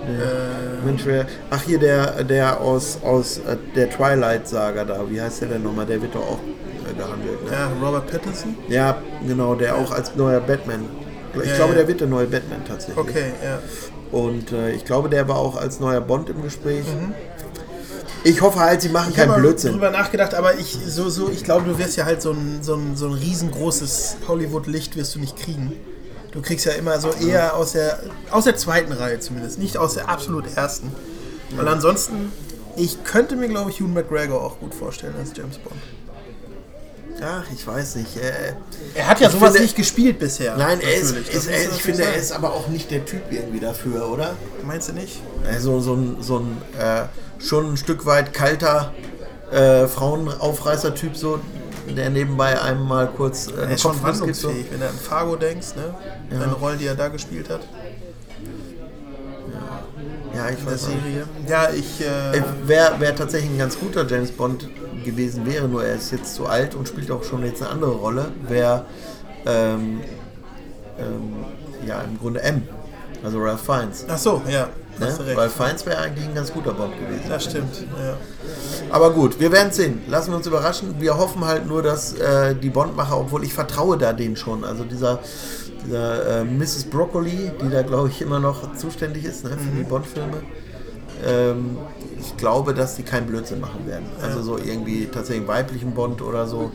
Äh, 0.07 0.85
Mensch, 0.85 1.03
wer. 1.05 1.27
Ach, 1.51 1.61
hier 1.61 1.77
der, 1.79 2.23
der 2.23 2.59
aus, 2.59 2.99
aus 3.03 3.37
äh, 3.39 3.55
der 3.75 3.89
Twilight-Saga 3.89 4.83
da. 4.85 5.09
Wie 5.09 5.21
heißt 5.21 5.41
der 5.41 5.49
denn 5.49 5.63
nochmal? 5.63 5.85
Der 5.85 6.01
wird 6.01 6.15
doch 6.15 6.21
auch 6.21 6.39
äh, 6.39 6.93
gehandelt. 6.97 7.43
Ne? 7.45 7.51
Ja, 7.51 7.71
Robert 7.85 8.07
Pattinson. 8.09 8.55
Ja, 8.67 8.97
genau, 9.27 9.53
der 9.55 9.75
auch 9.75 9.91
als 9.91 10.15
neuer 10.15 10.39
Batman. 10.39 10.85
Ich 11.35 11.49
Ja, 11.49 11.55
glaube, 11.55 11.73
ja. 11.73 11.79
der 11.79 11.87
wird 11.87 12.01
der 12.01 12.07
neue 12.07 12.25
Batman 12.25 12.61
tatsächlich. 12.67 12.97
Okay, 12.97 13.31
ja. 13.43 13.59
Und 14.11 14.51
äh, 14.51 14.71
ich 14.71 14.83
glaube, 14.85 15.07
der 15.07 15.27
war 15.29 15.37
auch 15.37 15.55
als 15.55 15.79
neuer 15.79 16.01
Bond 16.01 16.29
im 16.29 16.41
Gespräch. 16.41 16.83
Ich 18.23 18.41
hoffe 18.41 18.59
halt, 18.59 18.81
sie 18.81 18.89
machen. 18.89 19.11
Ich 19.11 19.19
habe 19.19 19.31
keinen 19.31 19.41
Blödsinn. 19.41 19.73
drüber 19.73 19.89
nachgedacht, 19.89 20.35
aber 20.35 20.59
ich, 20.59 20.77
so, 20.87 21.09
so, 21.09 21.29
ich 21.29 21.43
glaube, 21.43 21.67
du 21.67 21.77
wirst 21.79 21.97
ja 21.97 22.05
halt 22.05 22.21
so 22.21 22.31
ein, 22.31 22.59
so 22.61 22.75
ein, 22.75 22.95
so 22.95 23.07
ein 23.07 23.13
riesengroßes 23.13 24.17
Hollywood-Licht 24.27 24.95
wirst 24.95 25.15
du 25.15 25.19
nicht 25.19 25.37
kriegen. 25.37 25.73
Du 26.31 26.41
kriegst 26.41 26.65
ja 26.65 26.73
immer 26.73 26.99
so 26.99 27.11
eher 27.11 27.55
aus 27.55 27.73
der, 27.73 27.99
aus 28.29 28.45
der 28.45 28.55
zweiten 28.55 28.93
Reihe 28.93 29.19
zumindest, 29.19 29.59
nicht 29.59 29.77
aus 29.77 29.95
der 29.95 30.07
absolut 30.07 30.45
ersten. 30.55 30.91
Weil 31.55 31.67
ansonsten, 31.67 32.31
ich 32.77 33.03
könnte 33.03 33.35
mir, 33.35 33.49
glaube 33.49 33.71
ich, 33.71 33.81
Hugh 33.81 33.91
McGregor 33.91 34.41
auch 34.41 34.59
gut 34.59 34.73
vorstellen 34.73 35.15
als 35.19 35.31
James 35.35 35.57
Bond. 35.57 35.75
Ach, 37.23 37.43
ich 37.53 37.65
weiß 37.65 37.95
nicht. 37.97 38.17
Äh, 38.17 38.53
Er 38.95 39.07
hat 39.07 39.19
ja 39.19 39.29
sowas 39.29 39.49
finde- 39.51 39.61
nicht 39.63 39.75
gespielt 39.75 40.17
bisher. 40.19 40.57
nein, 40.57 40.79
er 40.81 40.93
ist, 40.95 41.11
ist, 41.11 41.47
er, 41.47 41.61
ich 41.69 41.81
finde, 41.83 42.01
er 42.03 42.09
sagen. 42.09 42.19
ist 42.19 42.31
aber 42.31 42.53
auch 42.53 42.67
nicht 42.67 42.89
der 42.89 43.05
Typ 43.05 43.21
irgendwie 43.31 43.59
dafür, 43.59 44.09
oder? 44.09 44.35
Meinst 44.65 44.89
du 44.89 44.93
nicht? 44.93 45.21
Also 45.47 45.79
so 45.79 45.93
ein, 45.93 46.17
so 46.21 46.39
ein 46.39 46.57
äh, 46.79 47.03
schon 47.43 47.73
ein 47.73 47.77
Stück 47.77 48.05
weit 48.05 48.33
kalter 48.33 48.91
äh, 49.51 49.85
Frauenaufreißer-Typ, 49.87 51.15
so, 51.15 51.39
der 51.95 52.09
nebenbei 52.09 52.59
einem 52.59 52.87
mal 52.87 53.07
kurz 53.07 53.47
äh, 53.47 53.51
Er 53.51 53.63
eine 53.65 53.73
ist 53.75 53.81
schon 53.81 53.91
gibt, 53.91 54.01
so. 54.01 54.07
wandlungsfähig, 54.07 54.65
wenn 54.71 54.79
du 54.79 54.87
an 54.87 54.95
Fargo 54.95 55.35
denkst, 55.35 55.75
ne? 55.75 55.93
Seine 56.31 56.53
Rollen, 56.53 56.79
die 56.79 56.85
er 56.87 56.95
da 56.95 57.09
gespielt 57.09 57.49
hat 57.49 57.61
Ja, 60.41 60.49
ich 60.49 60.59
in 60.59 60.65
der. 60.65 60.77
Serie. 60.77 61.25
Ja, 61.47 61.69
ich. 61.69 62.01
Äh, 62.01 62.37
Äh, 62.37 62.43
Wer, 62.65 62.95
wer 62.99 63.15
tatsächlich 63.15 63.51
ein 63.51 63.57
ganz 63.57 63.77
guter 63.79 64.05
James 64.07 64.31
Bond 64.31 64.67
gewesen 65.05 65.45
wäre, 65.45 65.67
nur 65.67 65.83
er 65.83 65.95
ist 65.95 66.11
jetzt 66.11 66.35
zu 66.35 66.45
alt 66.47 66.75
und 66.75 66.87
spielt 66.87 67.09
auch 67.11 67.23
schon 67.23 67.43
jetzt 67.45 67.61
eine 67.61 67.71
andere 67.71 67.91
Rolle, 67.91 68.31
wäre 68.47 68.85
ähm, 69.45 70.01
ähm, 70.99 71.33
ja 71.87 72.01
im 72.01 72.19
Grunde 72.19 72.41
M. 72.41 72.63
Also 73.23 73.39
Ralph 73.39 73.61
Fiennes. 73.61 74.05
ach 74.07 74.17
so, 74.17 74.41
ja. 74.49 74.67
Ne? 74.99 75.35
Ralph 75.35 75.53
Fiennes 75.53 75.85
wäre 75.85 75.99
eigentlich 75.99 76.27
ein 76.27 76.35
ganz 76.35 76.51
guter 76.51 76.73
Bond 76.73 76.93
gewesen. 76.99 77.23
Das 77.29 77.43
stimmt, 77.45 77.75
ja. 77.99 78.17
Aber 78.91 79.11
gut, 79.11 79.39
wir 79.39 79.51
werden 79.51 79.71
sehen. 79.71 80.01
Lassen 80.07 80.31
wir 80.31 80.37
uns 80.37 80.47
überraschen. 80.47 80.95
Wir 80.99 81.17
hoffen 81.17 81.45
halt 81.45 81.65
nur, 81.67 81.81
dass 81.81 82.13
äh, 82.13 82.55
die 82.55 82.69
Bondmacher, 82.69 83.17
obwohl 83.19 83.43
ich 83.43 83.53
vertraue 83.53 83.97
da 83.97 84.11
denen 84.13 84.35
schon, 84.35 84.63
also 84.63 84.83
dieser, 84.83 85.19
dieser 85.85 86.41
äh, 86.41 86.43
Mrs. 86.43 86.85
Broccoli, 86.85 87.51
die 87.63 87.69
da 87.69 87.81
glaube 87.81 88.09
ich 88.09 88.21
immer 88.21 88.39
noch 88.39 88.75
zuständig 88.75 89.25
ist 89.25 89.43
ne, 89.43 89.51
für 89.51 89.77
die 89.77 89.83
Bond-Filme, 89.83 90.41
ähm, 91.27 91.77
ich 92.19 92.37
glaube, 92.37 92.73
dass 92.73 92.95
die 92.95 93.03
keinen 93.03 93.25
Blödsinn 93.27 93.59
machen 93.59 93.87
werden. 93.87 94.05
Also 94.21 94.41
so 94.43 94.57
irgendwie 94.57 95.07
tatsächlich 95.07 95.47
weiblichen 95.47 95.93
Bond 95.93 96.21
oder 96.21 96.45
so. 96.47 96.71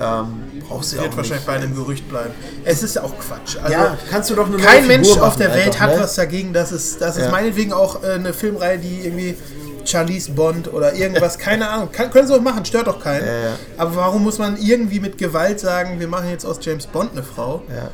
Ähm, 0.00 0.42
brauchst 0.68 0.92
du 0.92 0.96
ja 0.96 1.02
Wird 1.02 1.12
auch 1.12 1.16
wahrscheinlich 1.18 1.46
nicht. 1.46 1.46
bei 1.46 1.52
einem 1.62 1.74
Gerücht 1.76 2.08
bleiben. 2.08 2.30
Es 2.64 2.82
ist 2.82 2.96
ja 2.96 3.02
auch 3.02 3.16
Quatsch. 3.18 3.56
Also, 3.62 3.72
Ja, 3.72 3.96
kannst 4.10 4.30
du 4.30 4.34
doch 4.34 4.48
neue 4.48 4.60
kein 4.60 4.86
Mensch 4.88 5.08
auf 5.10 5.18
machen 5.18 5.38
der 5.38 5.50
Welt 5.54 5.66
einfach, 5.68 5.80
hat 5.80 5.96
ne? 5.96 6.02
was 6.02 6.14
dagegen, 6.16 6.52
dass 6.52 6.72
es, 6.72 6.98
dass 6.98 7.16
es 7.16 7.24
Ja. 7.24 7.30
meinetwegen 7.30 7.72
auch 7.72 8.02
äh, 8.02 8.12
eine 8.14 8.32
Filmreihe, 8.32 8.78
die 8.78 9.04
irgendwie 9.04 9.36
Charlize 9.84 10.32
Bond 10.32 10.72
oder 10.72 10.94
irgendwas, 10.94 11.38
keine 11.38 11.68
Ahnung, 11.68 11.90
kann, 11.92 12.10
können 12.10 12.26
sie 12.26 12.34
auch 12.34 12.40
machen, 12.40 12.64
stört 12.64 12.86
doch 12.88 13.00
keinen. 13.00 13.24
Ja, 13.26 13.32
ja. 13.32 13.58
Aber 13.78 13.94
warum 13.96 14.22
muss 14.24 14.38
man 14.38 14.56
irgendwie 14.56 14.98
mit 15.00 15.16
Gewalt 15.18 15.60
sagen, 15.60 16.00
wir 16.00 16.08
machen 16.08 16.28
jetzt 16.30 16.44
aus 16.44 16.58
James 16.60 16.86
Bond 16.86 17.12
eine 17.12 17.22
Frau? 17.22 17.62
Ja. 17.68 17.90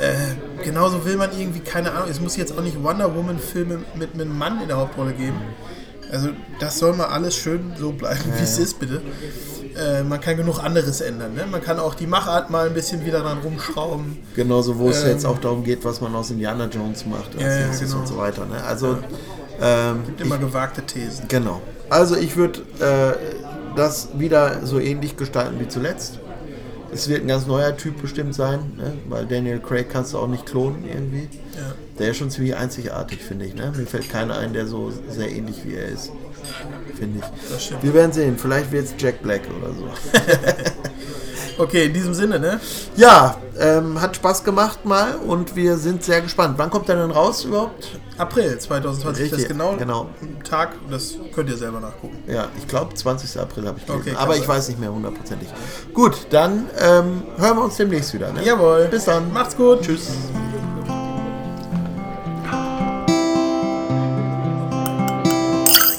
Äh, 0.00 0.64
genauso 0.64 1.04
will 1.04 1.16
man 1.16 1.30
irgendwie, 1.38 1.60
keine 1.60 1.92
Ahnung, 1.92 2.08
es 2.10 2.20
muss 2.20 2.36
jetzt 2.36 2.56
auch 2.56 2.62
nicht 2.62 2.82
Wonder 2.82 3.14
Woman 3.14 3.38
Filme 3.38 3.80
mit, 3.94 4.14
mit 4.14 4.26
einem 4.26 4.38
Mann 4.38 4.60
in 4.62 4.68
der 4.68 4.78
Hauptrolle 4.78 5.12
geben. 5.12 5.36
Also 6.10 6.30
das 6.58 6.78
soll 6.78 6.94
mal 6.94 7.06
alles 7.06 7.36
schön 7.36 7.72
so 7.78 7.92
bleiben, 7.92 8.24
wie 8.36 8.42
es 8.42 8.58
ist, 8.58 8.80
bitte. 8.80 9.00
Äh, 9.78 10.02
man 10.02 10.20
kann 10.20 10.36
genug 10.36 10.58
anderes 10.64 11.00
ändern. 11.00 11.34
Ne? 11.34 11.46
Man 11.48 11.62
kann 11.62 11.78
auch 11.78 11.94
die 11.94 12.06
Machart 12.06 12.50
mal 12.50 12.66
ein 12.66 12.74
bisschen 12.74 13.04
wieder 13.04 13.20
dran 13.20 13.38
rumschrauben. 13.44 14.18
Genauso, 14.34 14.78
wo 14.78 14.88
es 14.88 15.02
Ähm, 15.04 15.10
jetzt 15.10 15.26
auch 15.26 15.38
darum 15.38 15.62
geht, 15.62 15.84
was 15.84 16.00
man 16.00 16.14
aus 16.14 16.30
Indiana 16.30 16.64
Jones 16.66 17.06
macht 17.06 17.34
als 17.34 17.42
Ja, 17.42 17.60
ja, 17.60 17.66
genau. 17.78 17.98
und 17.98 18.08
so 18.08 18.16
weiter. 18.16 18.46
Ne? 18.46 18.62
Also, 18.64 18.98
ähm, 19.60 20.04
Gibt 20.06 20.22
immer 20.22 20.38
gewagte 20.38 20.82
Thesen. 20.82 21.26
Genau. 21.28 21.60
Also 21.90 22.16
ich 22.16 22.36
würde 22.36 22.60
äh, 22.80 23.76
das 23.76 24.08
wieder 24.14 24.66
so 24.66 24.80
ähnlich 24.80 25.16
gestalten 25.16 25.60
wie 25.60 25.68
zuletzt. 25.68 26.18
Es 26.92 27.08
wird 27.08 27.22
ein 27.22 27.28
ganz 27.28 27.46
neuer 27.46 27.76
Typ 27.76 28.00
bestimmt 28.00 28.34
sein, 28.34 28.72
ne? 28.76 28.92
weil 29.08 29.26
Daniel 29.26 29.60
Craig 29.60 29.88
kannst 29.90 30.12
du 30.12 30.18
auch 30.18 30.26
nicht 30.26 30.46
klonen 30.46 30.84
irgendwie. 30.86 31.28
Ja. 31.54 31.74
Der 31.98 32.10
ist 32.10 32.16
schon 32.16 32.30
ziemlich 32.30 32.56
einzigartig, 32.56 33.20
finde 33.20 33.46
ich. 33.46 33.54
Ne? 33.54 33.72
Mir 33.76 33.86
fällt 33.86 34.10
keiner 34.10 34.38
ein, 34.38 34.52
der 34.52 34.66
so 34.66 34.92
sehr 35.08 35.30
ähnlich 35.30 35.64
wie 35.64 35.74
er 35.74 35.86
ist. 35.86 36.10
Finde 36.96 37.20
ich. 37.20 37.82
Wir 37.82 37.94
werden 37.94 38.12
sehen. 38.12 38.36
Vielleicht 38.38 38.72
wird 38.72 38.86
es 38.86 38.94
Jack 38.98 39.22
Black 39.22 39.42
oder 39.60 39.72
so. 39.72 39.88
Okay, 41.60 41.84
in 41.84 41.92
diesem 41.92 42.14
Sinne, 42.14 42.40
ne? 42.40 42.58
ja, 42.96 43.36
ähm, 43.58 44.00
hat 44.00 44.16
Spaß 44.16 44.44
gemacht 44.44 44.86
mal 44.86 45.16
und 45.16 45.54
wir 45.56 45.76
sind 45.76 46.02
sehr 46.02 46.22
gespannt. 46.22 46.54
Wann 46.56 46.70
kommt 46.70 46.88
er 46.88 46.96
denn 46.96 47.10
raus 47.10 47.44
überhaupt? 47.44 48.00
April 48.16 48.58
2020, 48.58 49.04
das 49.04 49.18
Richtig, 49.18 49.38
ist 49.40 49.48
genau, 49.48 49.76
genau. 49.76 50.08
ein 50.22 50.42
Tag, 50.42 50.70
das 50.90 51.16
könnt 51.34 51.50
ihr 51.50 51.58
selber 51.58 51.80
nachgucken. 51.80 52.16
Ja, 52.26 52.48
ich 52.56 52.66
glaube 52.66 52.94
20. 52.94 53.38
April 53.38 53.66
habe 53.66 53.78
ich 53.78 53.84
gelesen. 53.84 54.08
Okay, 54.08 54.16
aber 54.18 54.36
ich 54.36 54.40
sein. 54.40 54.48
weiß 54.48 54.68
nicht 54.68 54.80
mehr 54.80 54.90
hundertprozentig. 54.90 55.48
Gut, 55.92 56.28
dann 56.30 56.70
ähm, 56.78 57.24
hören 57.36 57.56
wir 57.58 57.64
uns 57.64 57.76
demnächst 57.76 58.14
wieder. 58.14 58.32
Ne? 58.32 58.42
Jawohl. 58.42 58.88
Bis 58.90 59.04
dann. 59.04 59.30
Macht's 59.30 59.54
gut. 59.54 59.82
Tschüss. 59.82 60.12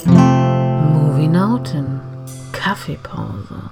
Movie 0.06 1.28
Nauten. 1.28 2.02
Kaffeepause. 2.52 3.70